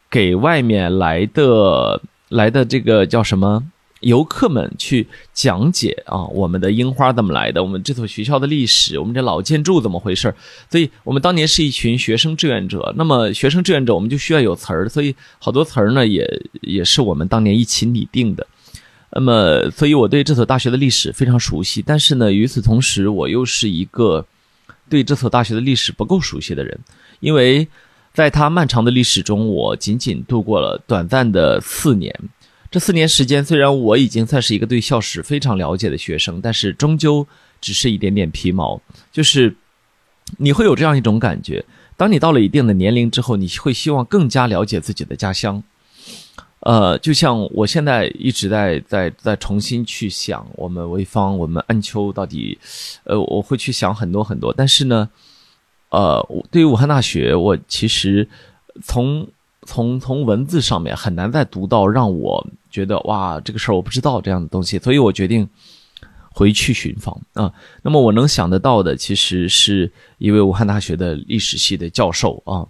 [0.09, 3.63] 给外面来的来的这个叫什么？
[4.03, 7.63] 游客们去讲解啊，我们的樱花怎么来的？
[7.63, 10.33] 我们这所学校的历史，我们这老建筑怎么回事？
[10.69, 12.93] 所以，我们当年是一群学生志愿者。
[12.97, 16.27] 那么，学生志愿者我们就需要有词儿，所以好多词儿呢，也
[16.61, 18.45] 也是我们当年一起拟定的。
[19.11, 21.81] 那么，所以我对这所大学的历史非常熟悉。
[21.85, 24.25] 但是呢，与此同时，我又是一个
[24.89, 26.77] 对这所大学的历史不够熟悉的人，
[27.19, 27.67] 因为
[28.13, 32.13] 在它漫长的历史中，我仅仅度过了短暂的四年。
[32.73, 37.27] 这四年时间，虽然我已经算是一个对校史非常了解的学生，但是终究
[37.61, 38.81] 只是一点点皮毛。
[39.11, 39.55] 就是
[40.39, 41.63] 你会有这样一种感觉：
[41.95, 45.61] 当你到了一定的年龄之后，你会希望更加了解自己的家乡。
[46.61, 52.57] 呃，就像我现在一直在在在重新去想我们潍坊、我们安丘到底，
[53.03, 54.51] 呃，我会去想很多很多。
[54.51, 55.07] 但是呢，
[55.89, 58.27] 呃，对于武汉大学，我其实
[58.81, 59.27] 从
[59.65, 65.47] 从从文字上面很难再读到让我觉得哇这个事儿我不知道这样的东西，所以我决定
[66.31, 67.53] 回去寻访啊。
[67.81, 72.65] 那么我能想得到的，其实是一位武汉大学的历史系的教授啊。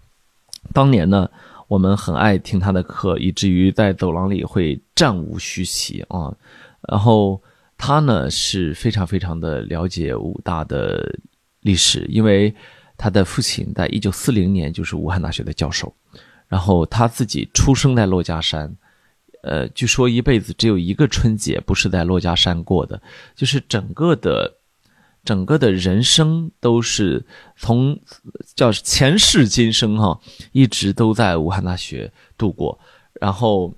[0.73, 1.29] 当年呢，
[1.67, 6.33] 我们很爱听他的课，以至于在走廊里会战无虚席啊。
[6.89, 7.41] 然后
[7.77, 11.17] 他呢是非常非常的了解武大的
[11.61, 12.53] 历史，因为
[12.97, 15.93] 他的父亲在一九四零年就是武汉大学的教授。
[16.53, 18.71] 然后他自己出生在珞珈山，
[19.41, 23.01] 呃，据说一辈子只有一个春节不是在珞珈山过的，
[23.35, 24.53] 就是整个的，
[25.25, 27.25] 整个的人生都是
[27.57, 27.99] 从
[28.53, 30.19] 叫前世今生哈，
[30.51, 32.79] 一直都在武汉大学度过。
[33.19, 33.73] 然后，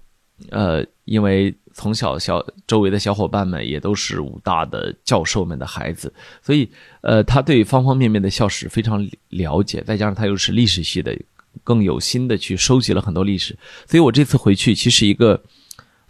[0.49, 11.17] 呃，因为从小小周围的小伙伴们也都是武大的教授们的孩子，所以呃，他对方方面面的校史非常了解，再加上他又是历史系的。
[11.63, 15.41] 更有心的去收集了很多历史，所以我这次回去其实一个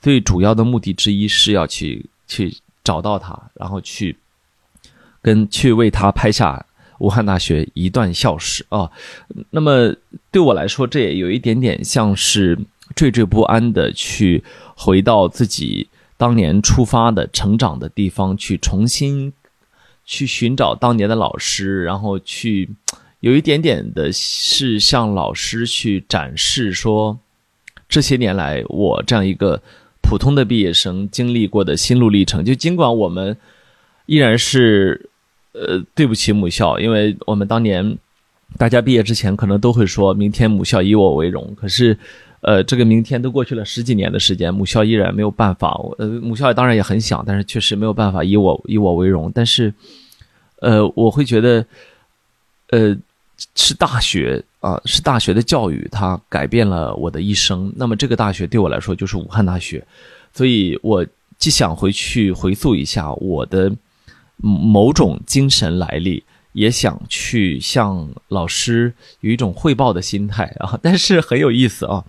[0.02, 4.18] 最主要的目的之一是要去去找到他，然后去
[5.22, 6.66] 跟去为他拍下
[7.00, 8.90] 武汉大学一段校史啊。
[9.50, 9.94] 那么
[10.32, 12.58] 对我来说，这也有一点点像是
[12.96, 14.44] 惴惴不安的去
[14.76, 19.34] 回到自己当年出发的成长的地方，去重新
[20.06, 22.70] 去寻找当年的老师，然后去。
[23.26, 27.18] 有一点点的是向老师去展示说，
[27.90, 29.60] 这些年来我这样一个
[30.00, 32.46] 普通的毕业生经历过的心路历程。
[32.46, 33.36] 就尽管我们
[34.06, 35.10] 依然是
[35.54, 37.98] 呃对不起母校，因为我们当年
[38.60, 41.52] 大家毕业之前可能都会说明天母校以我为荣。
[41.60, 41.98] 可是
[42.42, 45.76] 呃，这个明天都过去了十几年的时间，母校依然没有办法。
[45.98, 49.32] 呃，母校当然也很想，但是确实没有办法以我以我为荣。
[49.34, 49.74] 但是，
[50.60, 51.66] 呃，我会觉得，
[52.70, 52.96] 呃，
[53.56, 57.72] 是大学啊，是大学的教育，它改变了我的一生。
[57.76, 59.86] 那么，这个大学对我来说就是武汉大学，
[60.34, 61.06] 所以我
[61.38, 63.72] 既想回去回溯一下我的
[64.38, 66.24] 某种精神来历。
[66.56, 72.06] 也想去向老师有一种汇报的心态啊， 但是很有意思啊，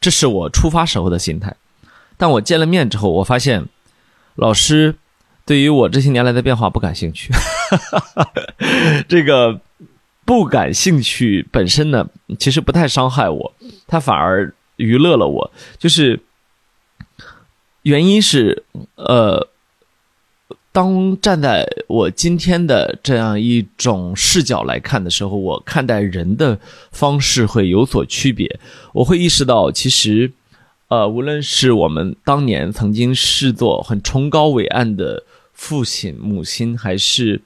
[0.00, 1.54] 这是我出发时候的心态。
[2.16, 3.66] 但我见了面之后，我发现
[4.36, 4.94] 老师
[5.44, 7.30] 对于我这些年来的变化不感兴趣。
[9.06, 9.60] 这个
[10.24, 12.08] 不感兴趣本身呢，
[12.38, 13.54] 其实不太伤害我，
[13.86, 15.50] 他反而娱乐了我。
[15.78, 16.20] 就是
[17.82, 18.64] 原因是
[18.96, 19.48] 呃。
[20.72, 26.58] 当站在我今天的这样一种视角来看的时候，我看待人的
[26.90, 28.58] 方式会有所区别。
[28.92, 30.32] 我会意识到，其实，
[30.88, 37.40] 呃，无论是我们当年曾经视作很崇高伟岸的父亲、母亲，还是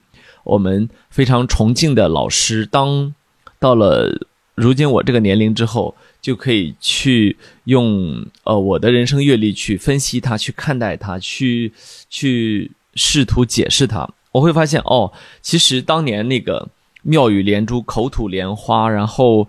[0.49, 3.13] 我们非常崇敬的老师，当
[3.59, 11.71] 到了如今我这个年龄之后，就可以去用呃我的人生阅历去分析他，去看待他，去
[12.09, 12.71] 去。
[12.95, 16.67] 试图解释它，我会发现哦，其实当年那个
[17.03, 19.47] 妙语连珠、口吐莲花，然后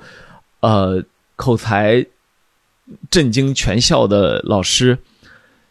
[0.60, 1.02] 呃
[1.34, 2.06] 口才
[3.10, 4.98] 震惊全校的老师，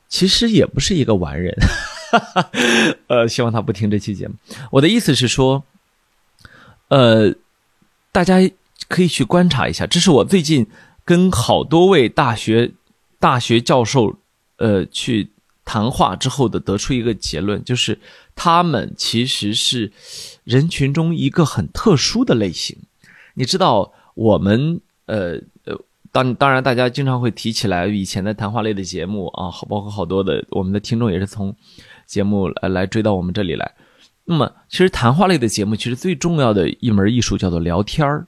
[0.09, 1.55] 其实也不是一个完人。
[3.07, 4.35] 呃，希望他不听这期节目。
[4.71, 5.63] 我的意思是说，
[6.89, 7.33] 呃，
[8.11, 8.37] 大家
[8.87, 10.67] 可以去观察一下，这是我最近
[11.05, 12.71] 跟好多位大学
[13.19, 14.17] 大学教授
[14.57, 15.29] 呃去。
[15.65, 17.99] 谈话之后的得出一个结论，就是
[18.33, 19.91] 他们其实是
[20.43, 22.75] 人群中一个很特殊的类型。
[23.35, 25.33] 你知道，我们呃
[25.65, 25.79] 呃，
[26.11, 31.55] 当当然大家经常会提起来以前的谈话类的节目啊，包括好多的我们的听众也是从
[32.09, 33.71] 节目来来追到我们这里来。
[34.25, 38.25] 那么，其实谈话类的节目其实最重要的一门艺术叫做聊天儿。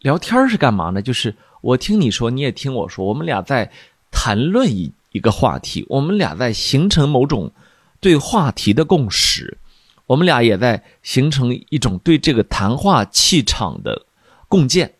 [0.00, 1.00] 聊天儿是干嘛呢？
[1.00, 3.70] 就是我听你说，你也听我说，我们俩在
[4.10, 4.92] 谈论一。
[5.12, 7.50] 一个话题，我们俩在形成某种
[7.98, 9.58] 对话题的共识，
[10.06, 14.06] 我们俩也在形成一种对这个谈话气场的
[14.46, 14.94] 共建。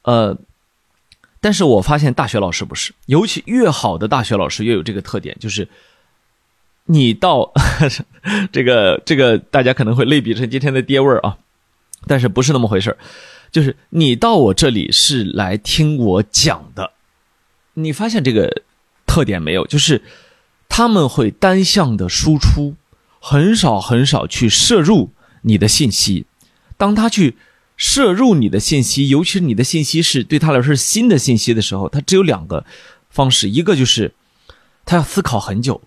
[0.00, 0.34] 呃，
[1.42, 5.68] 但是我发现大学老师不是，尤其越好的大学老师越有这个特点，就是
[6.86, 7.52] 你到
[8.52, 11.38] 这个 这个，大家可能会类比成今天的爹味儿啊，
[12.06, 12.98] 但是不是那么回事儿
[13.50, 16.92] 就是你到我这里是来听我讲的，
[17.74, 18.62] 你发现这个。
[19.06, 20.02] 特点没有，就是
[20.68, 22.74] 他们会单向的输出，
[23.20, 26.26] 很少很少去摄入你的信息。
[26.76, 27.36] 当他去
[27.76, 32.64] 摄入你的信息，尤其是你的信息是对他来说是新的信息的时候，他只有两个
[33.08, 34.14] 方式：一个就是
[34.84, 35.80] 他要思考很久，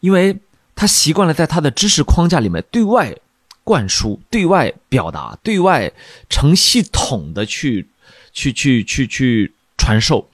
[0.00, 0.38] 因为
[0.74, 3.16] 他习惯了在他的知识框架里面对外
[3.62, 5.92] 灌输、对外表达、对外
[6.28, 7.88] 成系统的去
[8.32, 10.28] 去去去去传授。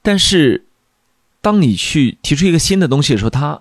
[0.00, 0.64] 但是，
[1.40, 3.60] 当你去提出一个新的东西的时候，他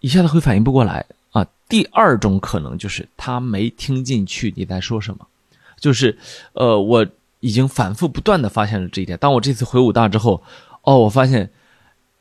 [0.00, 1.46] 一下子会反应不过来啊。
[1.68, 5.26] 第二种可能就是他没听进去你在说什么，
[5.80, 6.18] 就是
[6.52, 7.06] 呃，我
[7.40, 9.18] 已经反复不断的发现了这一点。
[9.18, 10.42] 当我这次回武大之后，
[10.82, 11.50] 哦，我发现，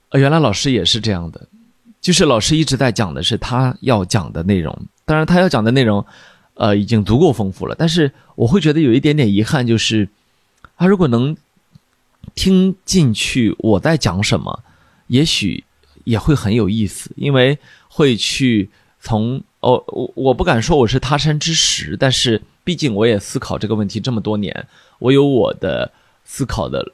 [0.10, 1.48] 呃，原来老师也是这样的，
[2.02, 6.06] 就是老师一直在讲的是他要讲的内容，当然他要讲的内容，
[6.56, 7.74] 呃，已经足够丰富了。
[7.80, 10.10] 但是我会觉得有一点点遗憾，就是
[10.76, 11.38] 他如果能。
[12.36, 14.64] 听进去我在讲什么，
[15.08, 15.64] 也许
[16.04, 17.58] 也会很有意思，因为
[17.90, 18.70] 会去
[19.02, 24.68] 从哦，我我不敢说我是他山之石，但是毕竟我也思考这个问题这么多年，
[25.00, 25.92] 我有我的
[26.24, 26.94] 思考的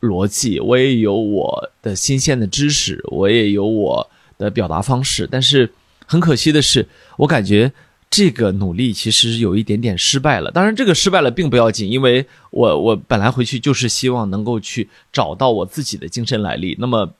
[0.00, 5.72] 逻辑，我也有我的新鲜的知识，我也有我的表达方式，但是
[6.06, 7.72] 很可惜的是，我感觉。
[8.08, 17.12] 这个努力其实有一点点失败了，当然这个失败了并不要紧，因为我我本来回去就是希望能够去找到我自己的精神来历，那么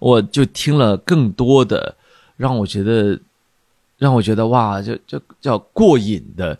[0.00, 1.94] 我就听了更多的
[2.36, 3.18] 让我觉得
[3.96, 6.58] 让我觉得哇，就就叫过瘾的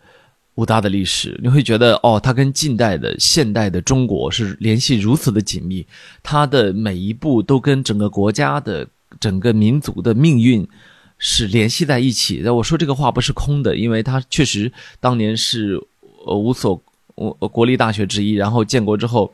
[0.55, 5.85] 武大的历史，你会觉得哦，它跟近代的现代的中国是联系如此的紧密，
[6.23, 8.87] 它的每一步都跟整个国家的
[9.21, 10.69] 整个民族的命运。
[11.25, 12.53] 是联系在一起的。
[12.53, 15.81] 我说这个话不是空的，因为他确实当年是
[16.27, 16.75] 呃五所
[17.15, 19.33] 国国立大学之一，然后建国之后，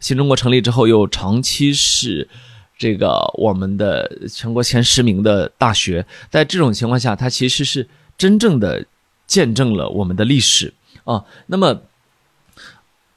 [0.00, 2.28] 新中国成立之后又长期是
[2.76, 6.04] 这个我们的全国前十名的大学。
[6.28, 7.88] 在这种情况下，它其实是
[8.18, 8.84] 真正的
[9.26, 11.24] 见证了我们的历史啊。
[11.46, 11.80] 那么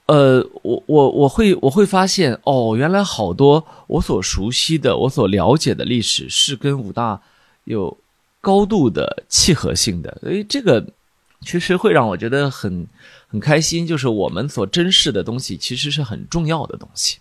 [0.06, 7.22] 呃，我我我会我会发现哦，原来好多我所熟悉的、我所了解的历史是跟武大
[7.64, 7.96] 有
[8.42, 10.18] 高度的契合性的。
[10.20, 10.86] 所以这个
[11.40, 12.86] 其实会让我觉得很
[13.28, 17.16] 很开心，就是我们所珍视的东西其实是很重要的东西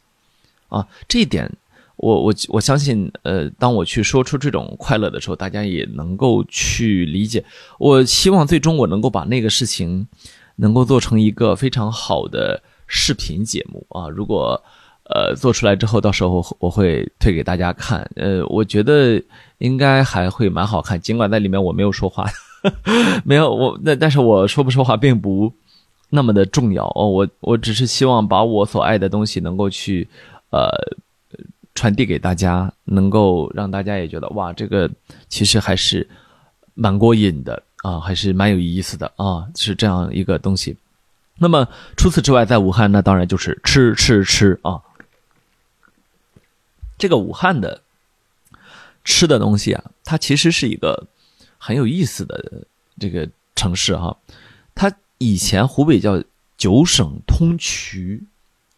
[0.67, 0.86] 啊。
[1.08, 1.50] 这一点，
[1.96, 7.46] 我我我相信，呃，当我去说出这种快乐的时候，大家也能够去理解。
[7.80, 10.06] 我希望最终我能够把那个事情
[10.58, 12.62] 能够做成一个非常好的。
[12.95, 14.62] 视频节目啊，如果
[15.06, 18.08] 呃做出来之后，到时候我会推给大家看。
[18.15, 19.19] 呃，我觉得
[19.58, 22.29] 应该还会蛮好看，尽管在里面我没有说话，
[23.25, 25.51] 没有我那，但是我说不说话并不
[26.10, 27.10] 那么的重要哦。
[27.10, 30.08] 我我只是希望把我所爱的东西能够去
[30.51, 30.69] 呃
[31.73, 34.88] 传递给大家，能够让大家也觉得哇，这个
[35.27, 36.08] 其实还是
[36.75, 40.77] 蛮过瘾的啊，还是蛮有意思的啊，是这样一个东西。
[41.38, 41.67] 那么
[41.98, 44.82] 除此之外，在武汉那当然就是吃吃吃啊。
[46.98, 47.82] 这个武汉的
[49.04, 51.08] 吃的东西啊，它其实是一个
[51.58, 52.65] 很有意思的
[53.00, 54.17] 这个城市哈。
[54.76, 56.24] 它以前湖北叫
[56.56, 58.22] 九省通衢，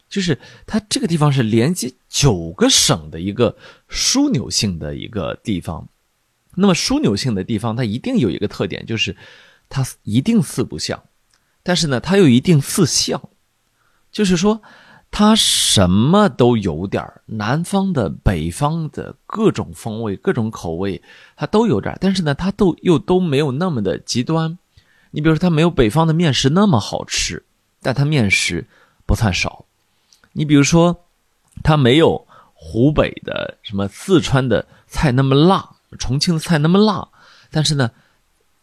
[0.08, 3.56] 就是它这个地方是连接九个省的一个
[3.88, 5.86] 枢纽性的一个地方。
[6.56, 9.14] 那么枢纽性的地方，它一定有一个特点，就是
[9.68, 11.00] 它一定四不像。
[11.66, 13.20] 但是呢，它有一定四像，
[14.12, 14.62] 就是说，
[15.10, 21.02] 它什么都有点儿南方的、北方的各种风味、各种口味，
[21.34, 24.56] 它都有点儿但是呢，它都又都没有那么的极端。
[25.10, 27.44] 你比如说，它没有北方的面食那么好吃，
[27.82, 28.68] 但它面食
[29.04, 29.64] 不算少。
[30.34, 31.04] 你比如说，
[31.64, 37.08] 它没有湖北的、什么四川的菜那么辣，重庆的菜那么辣，
[37.50, 37.90] 但是呢，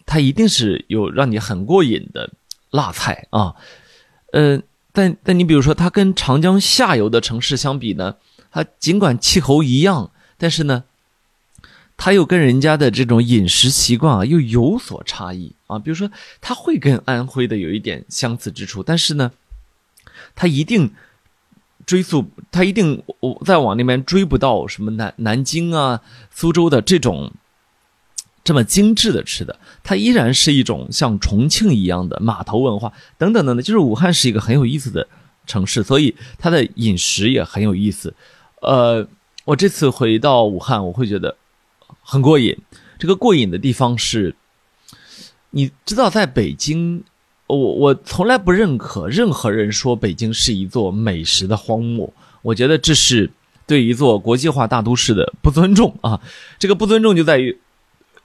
[0.05, 2.31] 它一定是有让你很过瘾的。
[2.73, 3.53] 辣菜啊，
[4.31, 4.59] 呃，
[4.91, 8.15] 但但你比如说，它跟长江下游的城市相比呢，
[8.49, 10.09] 它尽管气候一样，
[10.39, 10.83] 但是呢，
[11.95, 15.77] 它又跟人家的这种饮食习惯啊又有所差异啊。
[15.77, 16.09] 比如说，
[16.41, 19.31] 它会跟安徽的有一点相似之处，但是呢，
[20.33, 20.91] 它一定
[21.85, 27.31] 追溯，它一定我再往那边追不到什么南南京啊、苏州的这种。
[28.43, 33.63] 这么精致的吃的，它依然是一种像重庆一样的码头文化等等等等。
[33.63, 35.07] 就是武汉是一个很有意思的
[35.47, 38.13] 城市，所以它的饮食也很有意思。
[38.61, 39.07] 呃，
[39.45, 41.37] 我这次回到武汉，我会觉得
[42.01, 42.57] 很过瘾。
[42.99, 44.35] 这个过瘾的地方是，
[45.51, 47.01] 你知道，在北京，
[47.47, 52.13] 我我从来不认可任何人说北京是一座美食的荒漠。
[52.41, 53.31] 我觉得这是
[53.65, 56.19] 对一座国际化大都市的不尊重啊！
[56.59, 57.57] 这个不尊重就在于。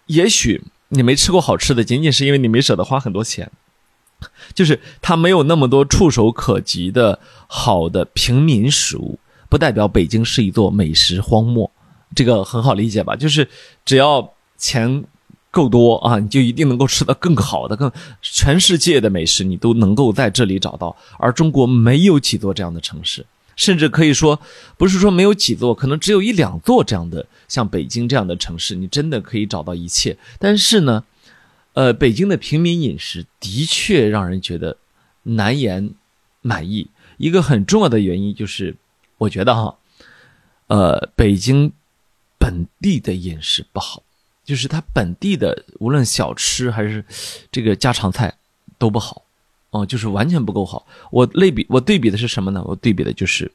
[0.08, 3.50] 也许你没吃过好吃的，仅仅是因为你没舍得花很多钱，
[4.52, 9.18] 就是它没有那么多触手可及的好的平民食物，
[9.48, 11.70] 不代表北京是一座美食荒漠，
[12.14, 13.14] 这个很好理解吧？
[13.14, 13.48] 就是
[13.84, 15.04] 只要钱
[15.50, 17.90] 够多啊，你就一定能够吃到更好的、更
[18.20, 20.96] 全世界的美食，你都能够在这里找到。
[21.18, 23.24] 而中国没有几座这样的城市。
[23.58, 24.40] 甚至可以说，
[24.76, 30.16] 不是说没有几座，可能只有一两座这样的，像北京这样的城市，你真的可以找到一切。
[30.38, 31.02] 但是呢，
[31.72, 34.78] 呃，北京的平民饮食的确让人觉得
[35.24, 35.90] 难言
[36.40, 36.86] 满意。
[37.16, 38.76] 一个很重要的原因就是，
[39.18, 39.76] 我觉得哈，
[40.68, 41.72] 呃，北京
[42.38, 44.04] 本地的饮食不好，
[44.44, 47.04] 就是它本地的无论小吃还是
[47.50, 48.38] 这个家常菜
[48.78, 49.24] 都不好。
[49.70, 50.86] 哦，就是完全不够好。
[51.10, 52.62] 我类比，我对比的是什么呢？
[52.64, 53.52] 我对比的就是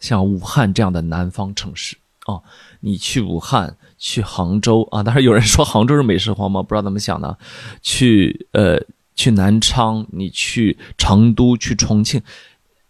[0.00, 1.94] 像武汉这样的南方城市
[2.24, 2.42] 哦。
[2.80, 7.36] 你去武汉，去杭州啊，当然有人说杭州是美食荒漠，不知道怎么想的。
[7.82, 8.82] 去呃，
[9.14, 12.22] 去南昌，你去成都，去重庆，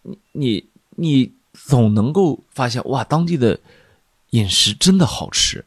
[0.02, 3.58] 你你你总能够发现哇，当地的
[4.30, 5.64] 饮食真的好吃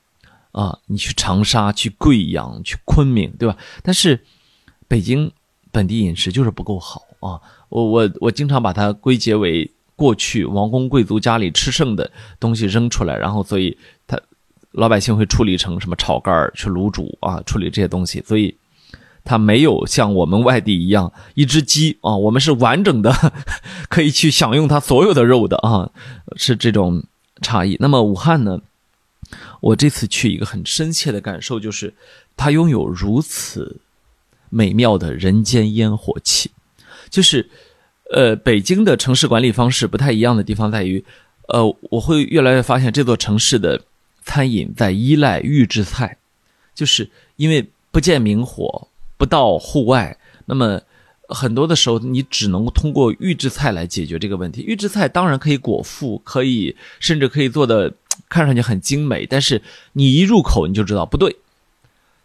[0.54, 0.80] 啊。
[0.86, 3.58] 你去长沙，去贵阳，去昆明，对吧？
[3.84, 4.24] 但是
[4.88, 5.30] 北京。
[5.71, 7.39] 本地饮食就是不够好啊！
[7.69, 14.20] 我我我经常把它归结为过去王公贵族家里吃剩的东西扔出来，然后所以他
[14.72, 18.55] 老百姓会处理成什么炒肝去卤煮啊，处理这些东西，所以
[19.24, 23.13] 它没有像我们外地一样一只鸡啊，我们是完整的
[23.89, 25.91] 可以去享用它所有的肉的啊，
[26.36, 27.03] 是这种
[27.41, 27.78] 差异。
[27.80, 28.61] 那么武汉呢？
[29.61, 31.93] 我这次去一个很深切的感受就是，
[32.36, 33.78] 它拥有如此。
[34.50, 36.52] 美妙的人间烟火气，
[37.10, 37.50] 就是，
[38.12, 41.04] 呃，北京的城市管理方式不太一样的地方在于，
[41.47, 43.82] 呃，我会越来越发现这座城市的
[44.24, 46.18] 餐饮在依赖预制菜，
[46.74, 48.88] 就是因为不见明火，
[49.18, 50.82] 不到户外，那么，
[51.28, 54.64] 很多的时候你只能通过预制菜来解决这个问题。
[54.64, 57.93] 预制菜当然可以果腹，可以甚至可以做的
[58.28, 59.62] 看上去很精美，但是
[59.93, 61.36] 你一入口你就知道不对。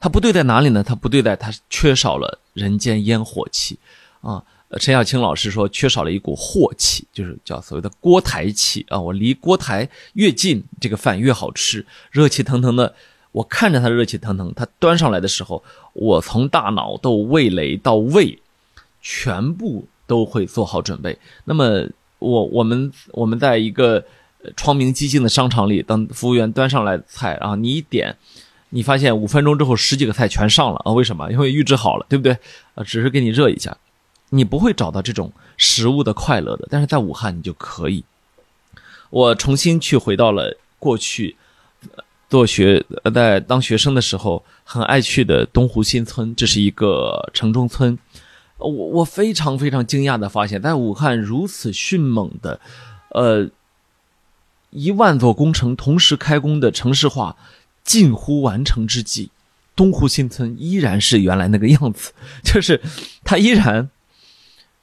[0.05, 0.83] 它不对在哪里呢？
[0.83, 3.79] 它不对在它缺少了人间烟火气
[4.21, 4.45] 啊。
[4.79, 9.01] 陈小青老师说，缺少了一股镬气，就是叫所谓的锅台气啊。
[9.01, 12.95] 我离锅台越近，这个饭越好吃，热气腾腾的。
[13.33, 18.39] 我看着它热气腾腾，它端上来的时候，我从大脑到味蕾到胃，
[19.01, 21.19] 全部都会做好准备。
[21.47, 21.89] 那么，
[22.19, 24.05] 我我们我们在一个
[24.55, 28.15] 窗明几净的商场里，当服务员端上来菜啊，你一点，
[28.75, 30.91] 你发现五分钟之后十几个菜全上了啊？
[30.91, 31.31] 为什么？
[31.31, 32.33] 因为预制好了，对不对？
[32.75, 33.77] 啊，只是给你热一下，
[34.31, 36.67] 你不会找到这种食物的快乐的。
[36.69, 38.05] 但是在武汉，你就可以。
[39.11, 41.37] 我重新去回到了过去。
[42.31, 47.97] 做学在当学生的时候，很爱去的东湖新村，这是一个城中村。
[48.59, 52.59] 我我非常非常惊讶的发现，在武汉如此迅猛的，
[53.11, 53.49] 呃，
[54.71, 57.37] 一万座工程同时开工的城市化
[57.85, 59.31] 近乎完成之际，
[59.77, 62.13] 东湖新村依然是原来那个样子，
[62.43, 62.81] 就是
[63.23, 63.89] 它依然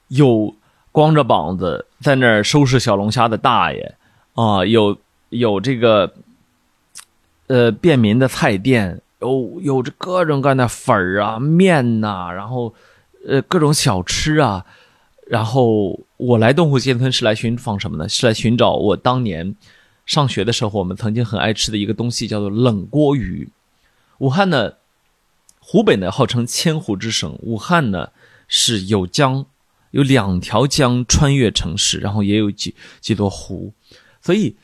[0.08, 0.54] 有
[0.90, 3.94] 光着膀子在那儿收拾小龙虾的大爷
[4.34, 4.96] 啊，有
[5.28, 6.14] 有这个。
[7.48, 12.72] 呃，便民的菜店有有着各种各样的粉儿啊、面呐，然后
[13.26, 14.64] 呃各种小吃啊。
[15.26, 18.08] 然后我来东湖新村是来寻访什么呢？
[18.08, 19.54] 是来寻找我当年
[20.06, 23.48] 上学的时候我们曾经很爱吃的一个东西，叫做冷锅鱼。
[24.18, 24.74] 武汉呢，
[25.60, 28.10] 湖北呢号称千湖之省，武汉呢
[28.48, 29.46] 是有江，
[29.92, 33.72] 有两条江穿越城市，然后也有几几座湖，
[34.20, 34.56] 所以。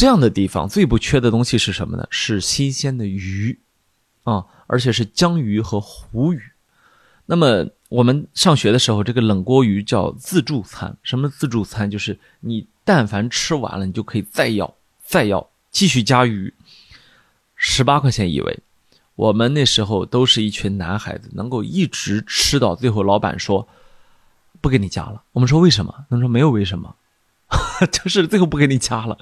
[0.00, 2.06] 这样的地方最不缺的东西是什么呢？
[2.08, 3.58] 是新鲜的鱼，
[4.22, 6.40] 啊，而且是江鱼和湖鱼。
[7.26, 10.96] 那么我们上学的时候，这个冷锅鱼叫自助餐。
[11.02, 11.90] 什么自助餐？
[11.90, 14.74] 就是你但凡吃完了，你就可以再要，
[15.04, 16.54] 再要，继续加鱼。
[17.54, 18.60] 十八块钱一位，
[19.14, 23.68] 我们那时候都是一群男孩子，能够一直吃到最后，老板说
[24.62, 25.22] 不给你加了。
[25.32, 25.94] 我们说为什么？
[26.08, 26.94] 他说没有为什么，
[27.92, 29.18] 就是最后不给你加了。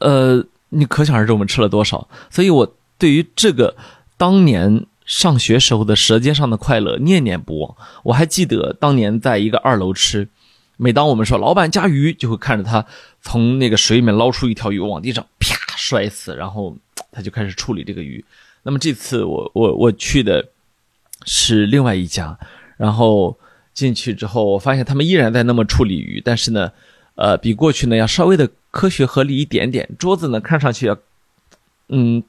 [0.00, 3.76] 呃，你可想而知我们吃了多少，所以我对于这个
[4.16, 7.76] 当年上学时候的舌尖上的快乐念念不忘。
[8.02, 10.28] 我还记得当年在一个二楼吃，
[10.76, 12.84] 每当我们说老板加鱼，就会看着他
[13.22, 16.76] 从那个水里面捞出一条鱼往地上啪摔死，然后
[17.10, 18.24] 他就开始处理这个鱼。
[18.62, 20.48] 那么这次我我我去的
[21.24, 22.38] 是另外一家，
[22.76, 23.38] 然后
[23.72, 26.72] 进去之后，我发现他们依然在那么处理鱼，但是呢，
[27.14, 28.48] 呃，比过去呢要稍微的。
[28.74, 30.98] 科学合理一点点，桌子呢看上去要，
[31.90, 32.24] 嗯，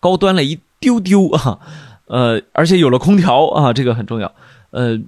[0.00, 1.60] 高端了一丢丢啊，
[2.06, 4.34] 呃，而且有了空调啊，这个很重要，
[4.72, 5.00] 呃，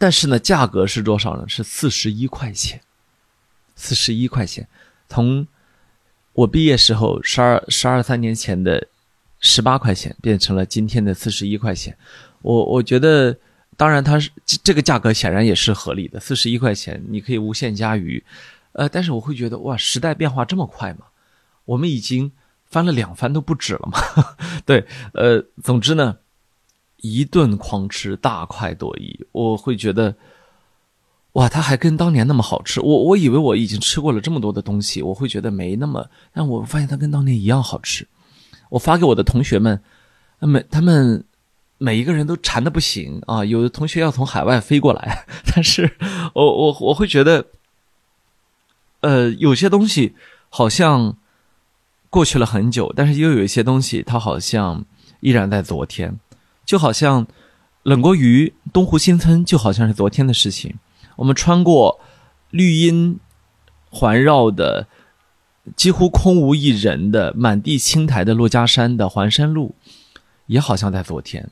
[0.00, 1.46] 但是呢，价格是多少呢？
[1.46, 2.80] 是四十一块钱，
[3.76, 4.66] 四十一块钱，
[5.10, 5.46] 从
[6.32, 8.88] 我毕业时候十二十二三年前的
[9.40, 11.94] 十八块钱变成了今天的四十一块钱，
[12.40, 13.36] 我我觉得，
[13.76, 14.30] 当然它是
[14.64, 18.24] 这个价格显然也是合理的，四十一块钱你可以无限加鱼。
[18.72, 21.00] 呃，但是我会觉得哇，时代变化这么快吗？
[21.66, 22.32] 我们已经
[22.64, 24.00] 翻了两番都不止了吗？
[24.64, 26.16] 对，呃，总之呢，
[27.02, 29.26] 一顿狂吃，大快朵颐。
[29.32, 30.14] 我会觉得，
[31.32, 32.80] 哇，它还跟当年那么好吃。
[32.80, 38.06] 我我以为我已经吃过了这么多的东西，我会觉得没那么，但我发现它跟当年一样好吃。
[38.70, 39.82] 我发给我的同学们，
[40.38, 41.24] 每他们
[41.78, 43.44] 每一个人都馋的不行啊。
[43.44, 45.24] 有的同学要从海外飞过来，
[45.54, 45.96] 但是
[46.34, 47.46] 我我我会觉得。
[49.02, 50.14] 呃，有些东西
[50.50, 51.16] 好像
[52.10, 54.84] 过去了很久，但是又有一些东西，它好像
[55.20, 56.20] 依然在昨天。
[56.64, 57.26] 就好像
[57.82, 60.74] 冷锅鱼、东湖新村，就好像是昨天的事情。
[61.16, 62.00] 我们穿过
[62.50, 63.18] 绿荫
[63.90, 64.86] 环绕的、
[65.76, 69.74] 几乎空无一人的、满地青苔的珞珈山的环山路，
[70.46, 71.48] 也好像在昨天。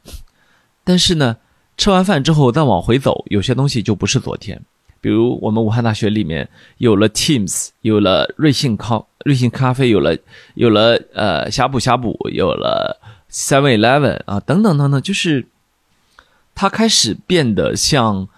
[0.84, 1.36] 但是呢，
[1.76, 4.60] 吃完饭之后再往回走，有些东西就不是昨天。
[5.00, 6.48] 比如我们武汉大学里面
[6.78, 10.16] 有了 Teams，有了瑞幸咖瑞幸咖啡，有了
[10.54, 13.00] 有了呃呷哺呷哺，有了
[13.30, 15.46] Seven Eleven 啊等等等等，就是
[16.54, 18.28] 它开始变得像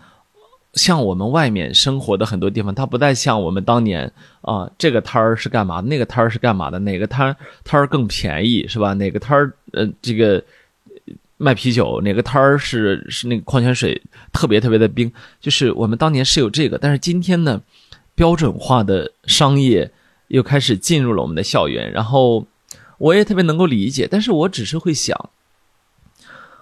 [0.74, 4.12] 像我们外面生活的很多地方，它不再像我们当年
[4.43, 8.93] 啊这个摊儿是干嘛，那个摊儿是干嘛的，哪个摊摊儿更便宜是吧？
[8.95, 10.43] 哪个摊儿呃这个。
[11.43, 13.99] 卖啤酒哪个摊儿是是那个矿泉水
[14.30, 15.11] 特别特别的冰，
[15.41, 17.62] 就是我们当年是有这个，但是今天呢，
[18.14, 19.91] 标准化的商业
[20.28, 22.47] 又开始进入了我们的校园，然后
[23.01, 25.30] 我也特别能够理解，但是我只是会想，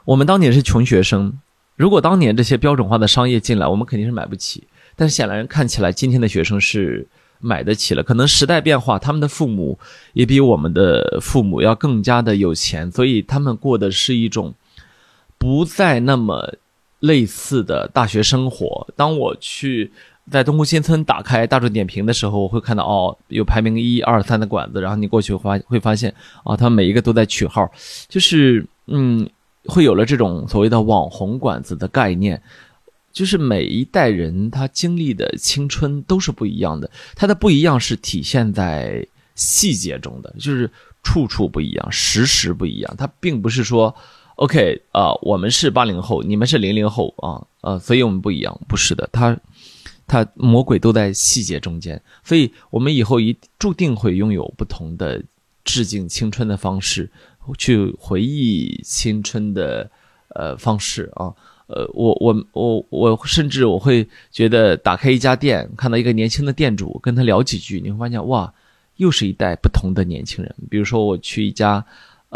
[0.04, 1.40] 我们当年是穷学生，
[1.74, 4.62] 如果当年这些标准化的商业进来，我们肯定是买不起。
[4.94, 7.08] 但是显然看起来，今天的学生是
[7.40, 8.04] 买得起了。
[8.04, 9.76] 可能时代变化，他们的父母
[10.12, 14.54] 也比我们的父母要更加的有钱，所以他们过的是一种
[15.38, 16.54] 不再那么
[17.00, 18.86] 类似的大学生活。
[18.94, 19.90] 当我去
[20.30, 26.14] 在东湖新村打开大众点评的时候，我会看到哦，有排名一二三的馆子，然后你过去发会发现
[26.44, 27.70] 啊，他们每一个都在取号，
[28.08, 29.28] 就是嗯。
[29.64, 32.40] 会有了这种所谓的网红馆子的概念，
[33.12, 40.70] 就是每一代人他经历的青春都是不一样的，他的不一样是体现在细节中的，就是
[41.02, 42.94] 处处不一样，时时不一样。
[42.96, 43.94] 他并不是说
[44.36, 49.36] ，OK 啊，我们是八零后，你们是零零后啊，呃，所以我们不一样，不是的，他
[50.08, 55.22] 他魔鬼都在细节中间，所以我们以后一注定会拥有不同的
[55.62, 57.08] 致敬青春的方式。
[57.56, 59.90] 去回忆青春的
[60.34, 61.32] 呃方式啊，
[61.66, 68.52] 呃，我我我我甚至我会觉得打开一家店，看到一个年轻的店主，跟他聊几句，你会发现哇，
[68.96, 70.54] 又是一代不同的年轻人。
[70.68, 71.82] 比如说我去一家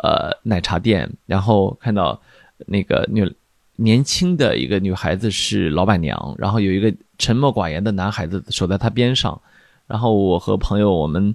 [0.03, 2.19] 呃奶茶店，然后看到
[2.65, 3.31] 那个女
[3.77, 9.41] 年轻的一个女孩子是老板娘，然后有一个沉默寡言的男孩子守在她边上，
[9.87, 11.35] 然后我和朋友我们。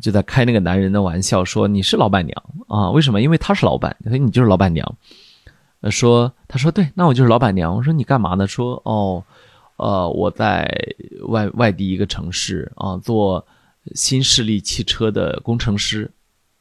[0.00, 2.88] 就在开那个男人的玩笑，说你是老板娘啊？
[2.92, 3.20] 为什么？
[3.20, 4.96] 因为他是老板，所以你就是老板娘。
[5.90, 7.74] 说他说对，那我就是老板娘。
[7.74, 8.46] 我说你干嘛呢？
[8.46, 9.24] 说哦，
[9.76, 10.72] 呃，我在
[11.26, 13.44] 外外地一个城市啊，做
[13.96, 16.08] 新势力汽车的工程师。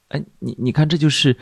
[0.07, 1.37] 哎，你你看，这就是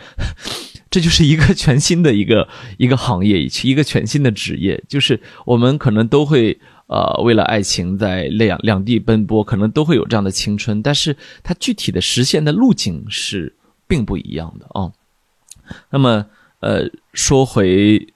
[0.95, 2.47] 这就是一个全新的一个
[2.79, 6.57] 一个行业，一个全新的职业，就是我们可能都会。
[6.87, 13.51] 呃，为了爱情在两两地奔波，可能都会有这样的青春，但是它具体的实现的路径是
[13.87, 14.93] 并不一样的啊。
[15.89, 16.23] 那么，
[16.59, 18.13] 呃，说回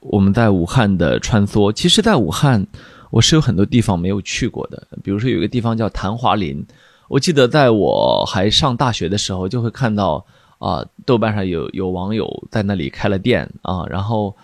[0.00, 2.66] 我们在武汉的穿梭，其实，在武汉
[3.10, 6.62] 我是有很多地方没有去过的，比如说有一个地方叫昙华林，
[7.08, 10.22] 我记得在我还上大学的时候，就会看到
[10.64, 14.34] 啊，豆瓣上有有网友在那里开了店啊，然后。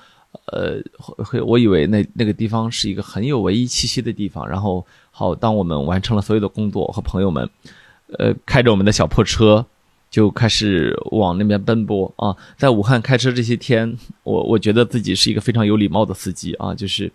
[0.51, 4.47] 呃，会我以为那那个地方是一个很有文艺气息的地方。
[4.47, 7.49] 然后，好，当我们完成了所有的工作，和朋友们，
[8.19, 9.65] 呃，开着我们的小破车，
[10.11, 12.35] 就开始往那边奔波啊。
[12.57, 16.75] 在武汉开车这些天，我我觉得自己是一个非常有礼貌的司机啊。
[16.75, 17.11] 就是，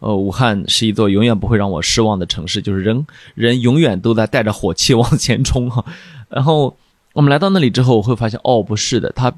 [0.00, 5.84] 呃，武汉是一座永远不会让我失望的城市，就是人人永远都在带着火气往前冲哈。
[6.28, 6.76] 然后
[7.18, 9.34] 我们来到那里之后，我会发现，哦，不是的，他。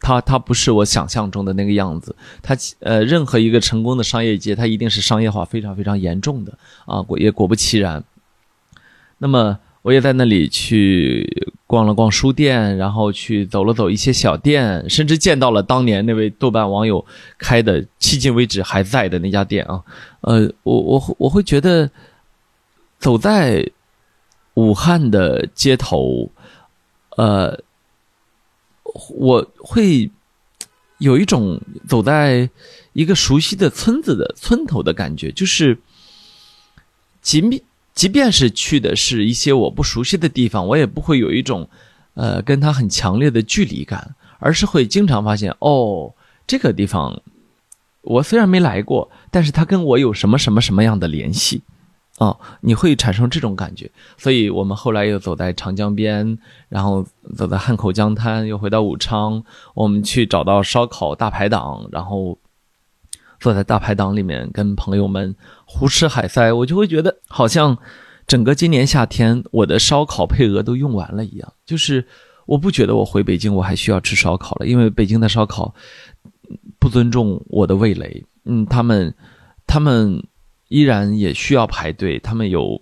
[0.00, 6.56] 它它不是我想象中的那个样子，它呃，任何一个成功的商业街，它一定是商业化非常非常严重的
[6.86, 8.04] 啊，果也果不其然。
[9.18, 17.04] 那么我也在那里去逛了逛书店，然后去走了走一些小店，甚至见到了当年那位豆瓣网友
[17.36, 19.82] 开的迄今为止还在的那家店啊。
[20.20, 21.90] 呃，我我我会觉得
[23.00, 23.68] 走在
[24.54, 26.30] 武汉的街头，
[27.18, 27.62] 呃。
[29.10, 30.10] 我会
[30.96, 32.48] 有一种走在
[32.94, 35.78] 一个熟悉的村子的村头的感觉，就是，
[37.20, 37.62] 即便
[37.94, 41.68] 即便是去的是一些我不熟悉的地方，我也不会有一种
[42.14, 46.14] 呃跟他很强烈的距离感，而是会经常发现哦，
[46.46, 47.22] 这个地方
[48.00, 51.60] 我虽然没来过，但是他跟我有什么什么什么样的联系。
[52.18, 56.36] 哦，你会产生这种感觉，所以我们后来又走在长江边，
[56.68, 57.06] 然后
[57.36, 59.40] 走在汉口江滩，又回到武昌，
[59.72, 62.36] 我们去找到烧烤大排档，然后
[63.38, 65.32] 坐在大排档里面跟朋友们
[65.64, 67.78] 胡吃海塞，我就会觉得好像
[68.26, 72.04] 整个今年夏天我的烧烤配额都用完了一样，就是
[72.46, 75.72] 我不觉得我回北京我还需要吃烧烤了，因为北京的烧烤
[76.80, 79.14] 不尊重我的味蕾，嗯，他们
[79.68, 80.20] 他们。
[80.68, 82.80] 依然也需要排队，他们有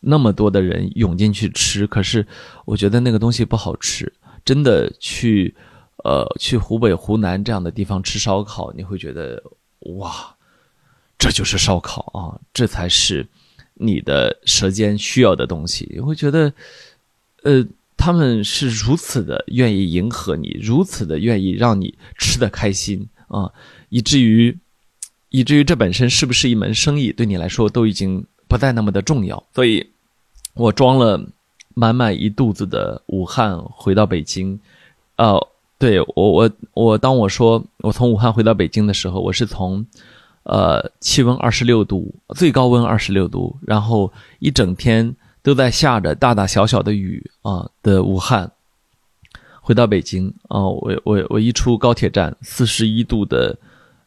[0.00, 2.26] 那么多的人涌进去吃，可是
[2.64, 4.12] 我觉得那个东西不好吃。
[4.44, 5.54] 真的去，
[6.04, 9.42] 呃，去湖北、湖南这样的地方吃烧烤，你会觉得
[9.80, 10.34] 哇，
[11.18, 13.26] 这就是烧烤啊，这才是
[13.74, 15.86] 你的舌尖需要的东西。
[15.92, 16.52] 你会觉得，
[17.42, 17.64] 呃，
[17.96, 23.52] 他们是如此的愿意迎合你，如此的愿意让你吃的开心啊，
[23.90, 24.58] 以至于。
[25.30, 29.42] 以至于这本身是不是一门生意，对你来说都已经不再那么的重要。
[29.54, 29.86] 所以，
[30.54, 31.22] 我装了
[31.74, 34.58] 满满一肚子的武汉回到北京。
[35.16, 35.38] 呃，
[35.78, 39.84] 对我我我，当我说我从武汉回到北京的时候，我是从
[40.44, 48.50] 呃气温二十六度，最高温二十六度，然后一整天都在下着大大小小的雨啊的武汉
[49.60, 50.66] 回到北京啊。
[50.66, 53.54] 我我我一出高铁站，四十一度的。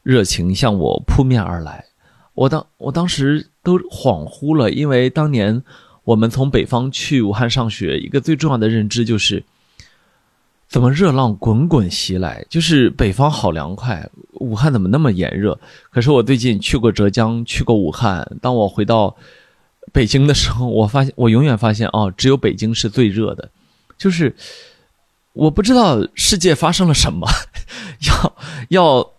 [0.04, 1.86] 热情向我扑面而来。
[2.34, 5.62] 我当我当时都恍惚了，因为当年
[6.06, 9.44] 我们从北方去武汉上学，一个最重要的认知就是，
[10.70, 12.44] 怎么热浪滚滚袭来？
[12.50, 15.60] 就是北方好凉快，武汉怎么那么炎热？
[15.92, 19.16] 可是我最近去过浙江，去过武汉，当我回到
[19.92, 23.52] 北京的时候，我发现我永远发现哦，只有北京是最热的，
[23.98, 24.34] 就是
[25.34, 27.28] 我不知道世界发生了什么，
[28.08, 28.34] 要
[28.70, 29.12] 要。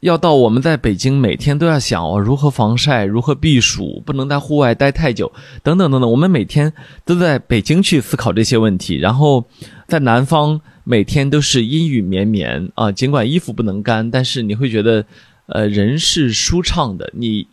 [0.00, 5.32] 要到我们在北京每天都要想哦如何防晒，如何避暑，不能在户外待太久，
[5.62, 6.08] 等等等等。
[6.08, 6.72] 我们每天
[7.04, 9.44] 都在北京去思考这些问题，然后
[9.88, 12.92] 在南方每天都是阴雨绵绵啊。
[12.92, 15.04] 尽管衣服不能干，但是你会觉得，
[15.46, 17.48] 呃，人是舒畅的，你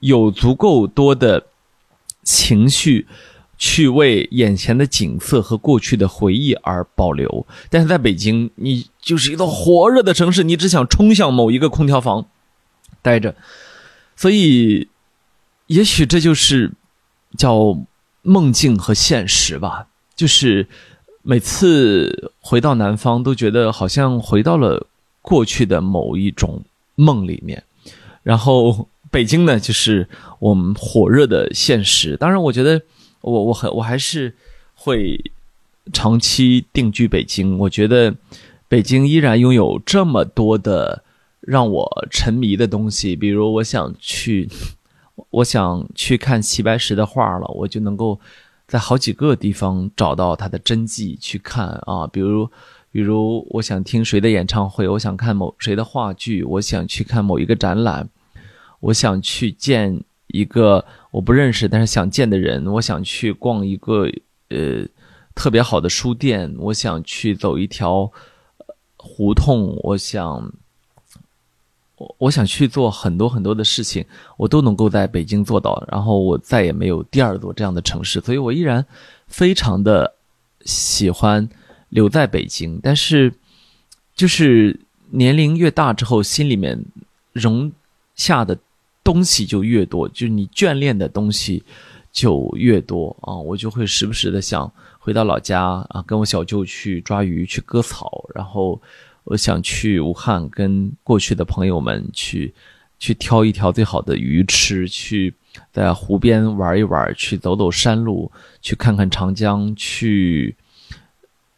[0.00, 1.46] 有足够多的
[2.22, 3.06] 情绪。
[3.62, 12.26] 去为眼前的景色和过去的回忆而保留，但是在北京，你就是一座火热的城市，你只想冲向某一个空调房
[13.02, 13.36] 待着，
[14.16, 14.88] 所以，
[15.66, 16.72] 也许这就是
[17.36, 17.78] 叫
[18.22, 19.88] 梦境和现实吧。
[20.16, 20.66] 就是
[21.20, 24.86] 每次回到南方，都觉得好像回到了
[25.20, 27.62] 过去的某一种梦里面，
[28.22, 30.08] 然后北京呢，就是
[30.38, 32.16] 我们火热的现实。
[32.16, 32.80] 当然，我觉得。
[33.22, 34.34] 我我很我还是
[34.74, 35.22] 会
[35.92, 37.58] 长期定居北京。
[37.58, 38.14] 我觉得
[38.68, 41.04] 北京依然拥有这么多的
[41.40, 44.48] 让我沉迷的东西，比如我想去，
[45.30, 48.18] 我想去看齐白石的画了，我就能够
[48.66, 52.06] 在好几个地方找到他的真迹去看啊。
[52.06, 52.48] 比如，
[52.90, 58.08] 比如我想听谁的演唱会，我想看某谁的话剧，我想去看某一个展览，
[58.80, 60.02] 我想去见。
[60.32, 64.08] 一个我不认识但是想见的人，我想去逛一个
[64.48, 64.86] 呃
[65.34, 68.10] 特别好的书店，我想去走一条
[68.96, 70.52] 胡同，我想
[71.96, 74.04] 我我想去做很多很多的事情，
[74.36, 75.84] 我都能够在北京做到。
[75.90, 78.86] 然后我再也没有第二座这样的城市，所以我依然
[79.26, 80.14] 非常的
[80.64, 81.48] 喜欢
[81.88, 82.78] 留在北京。
[82.80, 83.34] 但是
[84.14, 84.78] 就是
[85.10, 86.84] 年龄越大之后，心里面
[87.32, 87.72] 容
[88.14, 88.56] 下的。
[89.10, 91.64] 东西就越多，就是你眷恋的东西
[92.12, 93.34] 就越多啊！
[93.34, 98.80] 我就会时不时的想回到老家啊，跟我小舅去抓鱼、去割草，然后
[99.24, 102.54] 我想去武汉跟过去的朋友们去
[103.00, 105.34] 去挑一条最好的鱼吃，去
[105.72, 108.30] 在湖边玩一玩，去走走山路，
[108.62, 110.54] 去看看长江，去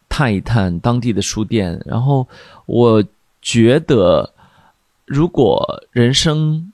[0.09, 1.79] 探一探当地的书店。
[1.85, 2.27] 然后
[2.65, 3.05] 我
[3.43, 4.33] 觉得，
[5.05, 6.72] 如果人生，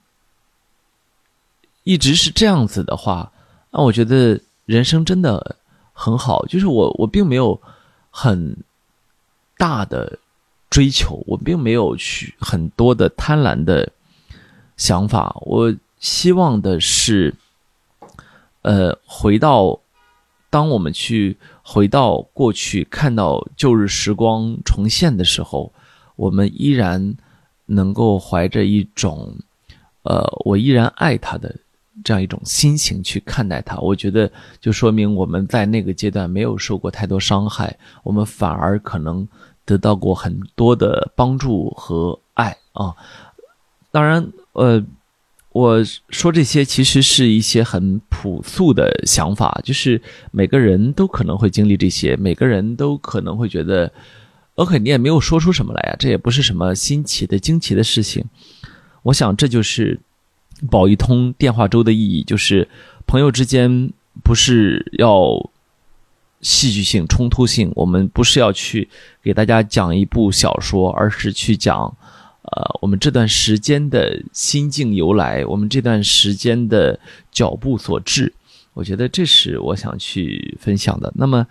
[1.89, 3.31] 一直是这样子的话，
[3.71, 5.55] 那我觉得人生真的
[5.91, 6.45] 很好。
[6.45, 7.59] 就是我，我并没有
[8.11, 8.55] 很
[9.57, 10.19] 大的
[10.69, 13.91] 追求，我并没有去很多的贪婪的
[14.77, 15.35] 想法。
[15.41, 17.33] 我希望的是，
[18.61, 19.79] 呃，回到
[20.51, 25.73] 当我们去回到过去，看到旧日时光重现的时候，
[26.15, 27.15] 我们依然
[27.65, 29.35] 能够怀着一种，
[30.03, 31.55] 呃，我依然爱他的。
[32.03, 34.31] 这样一种心情去看待它，我觉得
[34.61, 39.27] 就说明我们在那个阶段没有受过太多伤害，我们反而可能
[39.65, 42.95] 得到过很多的帮助和爱啊。
[43.91, 44.83] 当然，呃，
[45.51, 53.91] 我说这些其实是一些很朴素的想法，就是每个人都可能会经历这些，每个人都可能会觉得
[54.55, 58.23] ，OK，你也没有说出什么来呀，这也不是什么新奇的、惊奇的事情。
[59.03, 59.99] 我想这就是。
[60.69, 62.67] 保一通电话粥的意义，就是
[63.07, 63.91] 朋友之间
[64.23, 65.49] 不是要
[66.41, 68.89] 戏剧性、冲突性，我们不是要去
[69.23, 71.95] 给大家讲一部小说，而是去讲，
[72.41, 76.99] 呃，我们这段时间的心境由来，我们这段时间的
[77.31, 78.33] 脚步所致。
[78.73, 81.11] 我觉得这是我想去分享的。
[81.15, 81.47] 那么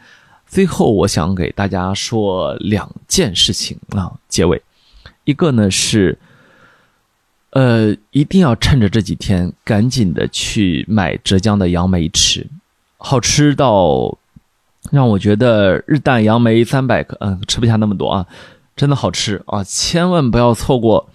[0.46, 4.60] 最后，我想给大家说两件事情啊，结尾，
[5.24, 6.18] 一个呢是。
[7.50, 12.46] 呃，一定要趁着这几天，赶紧的去买浙江的杨梅吃，
[12.98, 14.18] 好吃到
[14.90, 18.26] 让我觉得日啖杨梅三百克，嗯，吃不下那么多啊，
[18.76, 19.64] 真的好吃啊！
[19.64, 21.08] 千万不要错过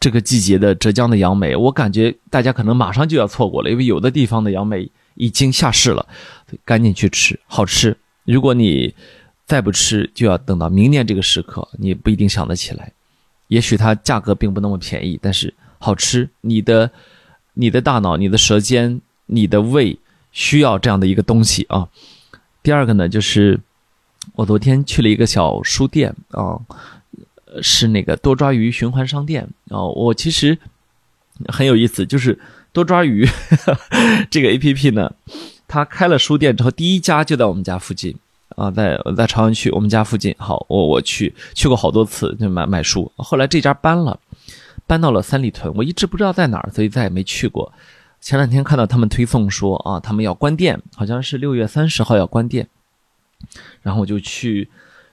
[0.00, 6.04] 这个季节的浙江的杨梅，我感觉大家可能马上就要错过了，因为有的地方的杨梅已经下市了，
[6.64, 7.96] 赶紧去吃，好吃。
[8.24, 8.92] 如果你
[9.46, 12.92] 再不吃，就要等到明年这个时刻，你不一定想得起来。
[13.46, 15.54] 也许它价格并不那么便宜，但是。
[15.78, 16.90] 好吃，你的、
[17.54, 19.98] 你的大脑、你的舌尖、你的胃
[20.32, 21.88] 需要这样的一个东西啊。
[22.62, 23.60] 第二个呢，就是
[24.34, 26.60] 我昨天去了一个小书店啊，
[27.62, 29.82] 是那个多抓鱼循环商店啊。
[29.82, 30.58] 我其实
[31.46, 32.38] 很有意思，就是
[32.72, 33.26] 多抓鱼
[34.30, 35.12] 这个 A P P 呢，
[35.66, 38.14] 它开了书店之后，第一家就在我们家附近
[38.56, 40.34] 啊，在在朝阳区我们家附近。
[40.38, 43.10] 好，我我去去过好多次，就买买书。
[43.16, 44.18] 后来这家搬了，
[44.88, 47.72] 搬到了三里屯，我一直不知道在哪儿，所以再也没去过。
[48.20, 52.66] 前两天看到他们推送说啊，他们要关店，好像是六月三十号要关店，
[53.82, 54.68] 然后我就去。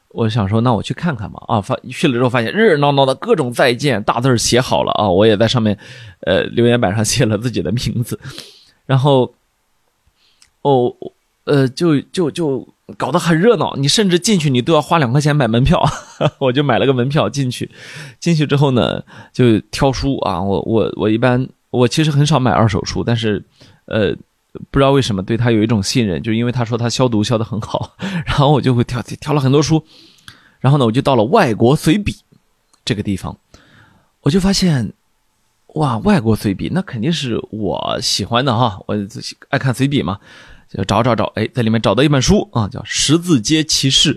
[0.09, 1.43] 我想说，那我去看看吧。
[1.45, 5.09] 啊，发去了之后发现热热闹闹的各种再见，大字写好了啊。
[5.09, 5.77] 我也在上面，
[6.21, 8.17] 呃，留言板上写了自己的名字。
[8.85, 9.33] 然后，
[10.61, 10.95] 哦，
[11.45, 12.67] 呃，就就就
[12.97, 13.75] 搞得很热闹。
[13.77, 15.83] 你甚至进去，你都要花两块钱买门票。
[16.39, 17.71] 我就买了个门票进去。
[18.19, 20.41] 进去之后呢，就挑书啊。
[20.41, 23.43] 我我我一般我其实很少买二手书，但是，
[23.85, 24.15] 呃。
[24.71, 27.93] 不知道为什么对他有一种信任，就因为他说他消毒消得很好，
[28.25, 29.83] 然后我就会挑挑了很多书，
[30.61, 32.15] 然后呢，我就到了外国随笔
[32.85, 33.37] 这个地方，
[34.21, 34.93] 我就发现，
[35.73, 38.95] 哇，外国随笔那肯定是我喜欢的哈，我
[39.49, 40.19] 爱看随笔嘛，
[40.69, 44.15] 就找找找，哎，在里面找到一本书啊，叫《十字街骑士》。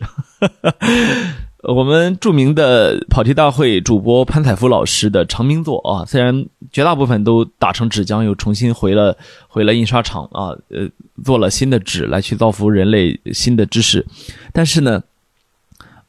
[1.64, 9.16] 我们著名的跑题大会主播潘采夫老师的成名作啊，虽然绝大部分都打成纸浆，又重新回了
[9.48, 10.88] 回了印刷厂啊，呃，
[11.24, 14.06] 做了新的纸来去造福人类新的知识，
[14.52, 15.02] 但是呢，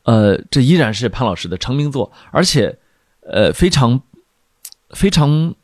[0.03, 2.77] 呃，这依然是潘老师的成名作，而且，
[3.23, 3.99] 呃，非常
[4.91, 5.55] 非常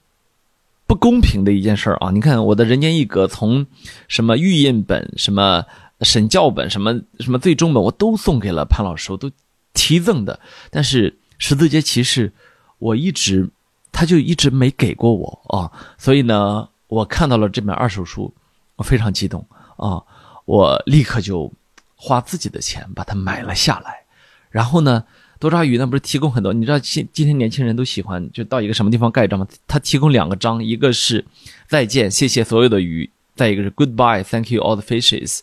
[0.88, 2.12] 不公平的一件事啊！
[2.12, 3.66] 你看我的人间一格，从
[4.08, 5.64] 什么预印本、什么
[6.02, 9.32] 审教本、什么什么最终本，我都送给了潘老师，我都。
[9.78, 10.40] 提赠的，
[10.72, 12.32] 但是十字街骑士，
[12.80, 13.48] 我一直
[13.92, 18.34] 他就一直没给过我啊，所以呢，我看到了这本二手书，
[18.78, 20.02] 我非常激动啊，
[20.46, 21.52] 我立刻就
[21.98, 24.06] 花自己的钱把它买了下来。
[24.50, 25.04] 然后呢，
[25.40, 29.48] 多抓鱼呢不是提供很多，你知道今今天年轻人都喜欢就到一个什么地方盖章吗？
[29.68, 31.26] 他提供两个章，一个是
[31.68, 35.42] 再见，谢谢所有的鱼，再一个是 Goodbye，Thank you all the fishes。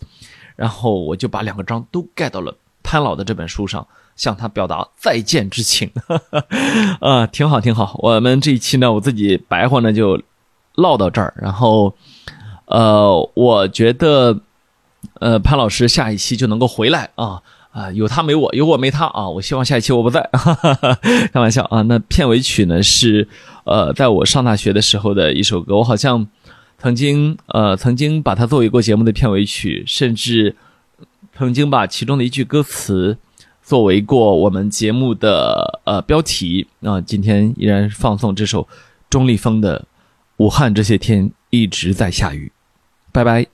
[0.57, 3.87] 然后我就把两个章都盖到了潘老的这本书上。
[4.15, 5.91] 向他表达再见之情，
[7.01, 7.99] 啊，挺好，挺好。
[8.01, 10.23] 我们这一期呢，我自己白话呢就
[10.75, 11.33] 唠到这儿。
[11.41, 11.97] 然后，
[12.67, 14.39] 呃，我觉得，
[15.15, 19.29] 呃，潘老师下一期就能够回来啊啊，有他没我，有我没他啊。
[19.29, 20.99] 我希望下一期我不在，哈哈哈
[21.33, 21.83] 开玩笑啊。
[21.83, 23.27] 那片尾曲呢是
[23.65, 26.27] 呃，在我上大学的时候的一首歌，我好像
[26.79, 30.55] 曾经呃曾经把它作为过节目的片尾曲，甚至
[31.37, 33.19] 曾经把其中的一句歌词。
[33.65, 38.67] 作为过我们节目的呃标题啊，今天依然放送这首
[39.09, 39.79] 钟立风的
[40.39, 42.51] 《武汉这些天一直在下雨》，
[43.13, 43.52] 拜拜。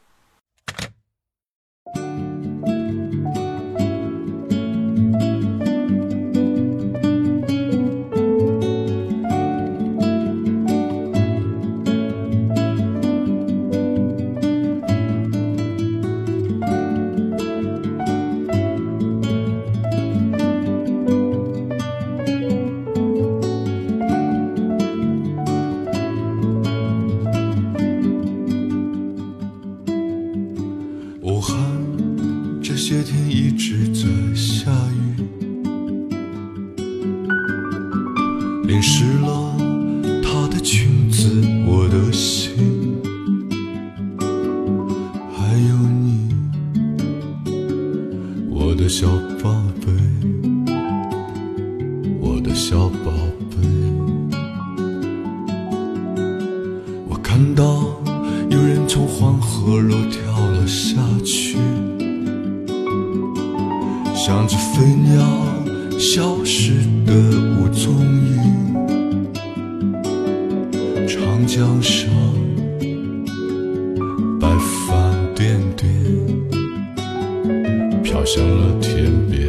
[78.30, 79.40] 想了天边。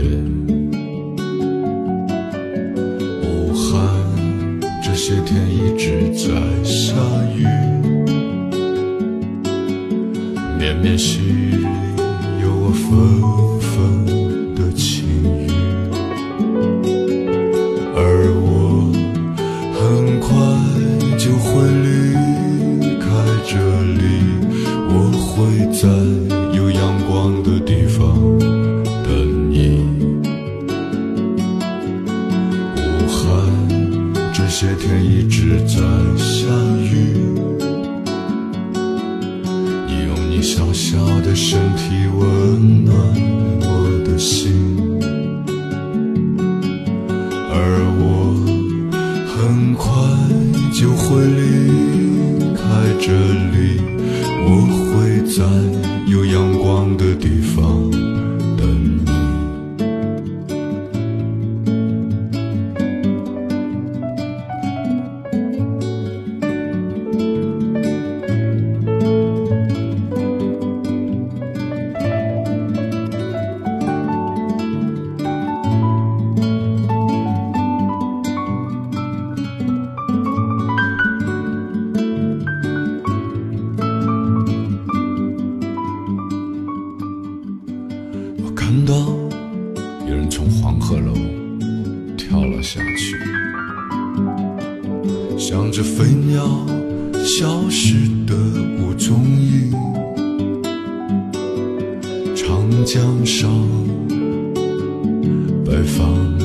[3.22, 3.78] 武汉
[4.82, 6.30] 这些天一直在
[6.64, 6.96] 下
[7.36, 7.44] 雨
[10.58, 11.39] 绵绵细雨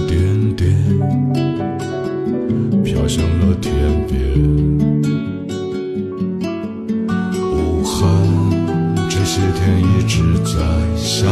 [0.06, 0.72] 点点
[2.82, 3.72] 飘向了天
[4.06, 4.14] 边。
[7.40, 8.00] 武汉
[9.08, 10.60] 这些天一直在
[10.96, 11.26] 下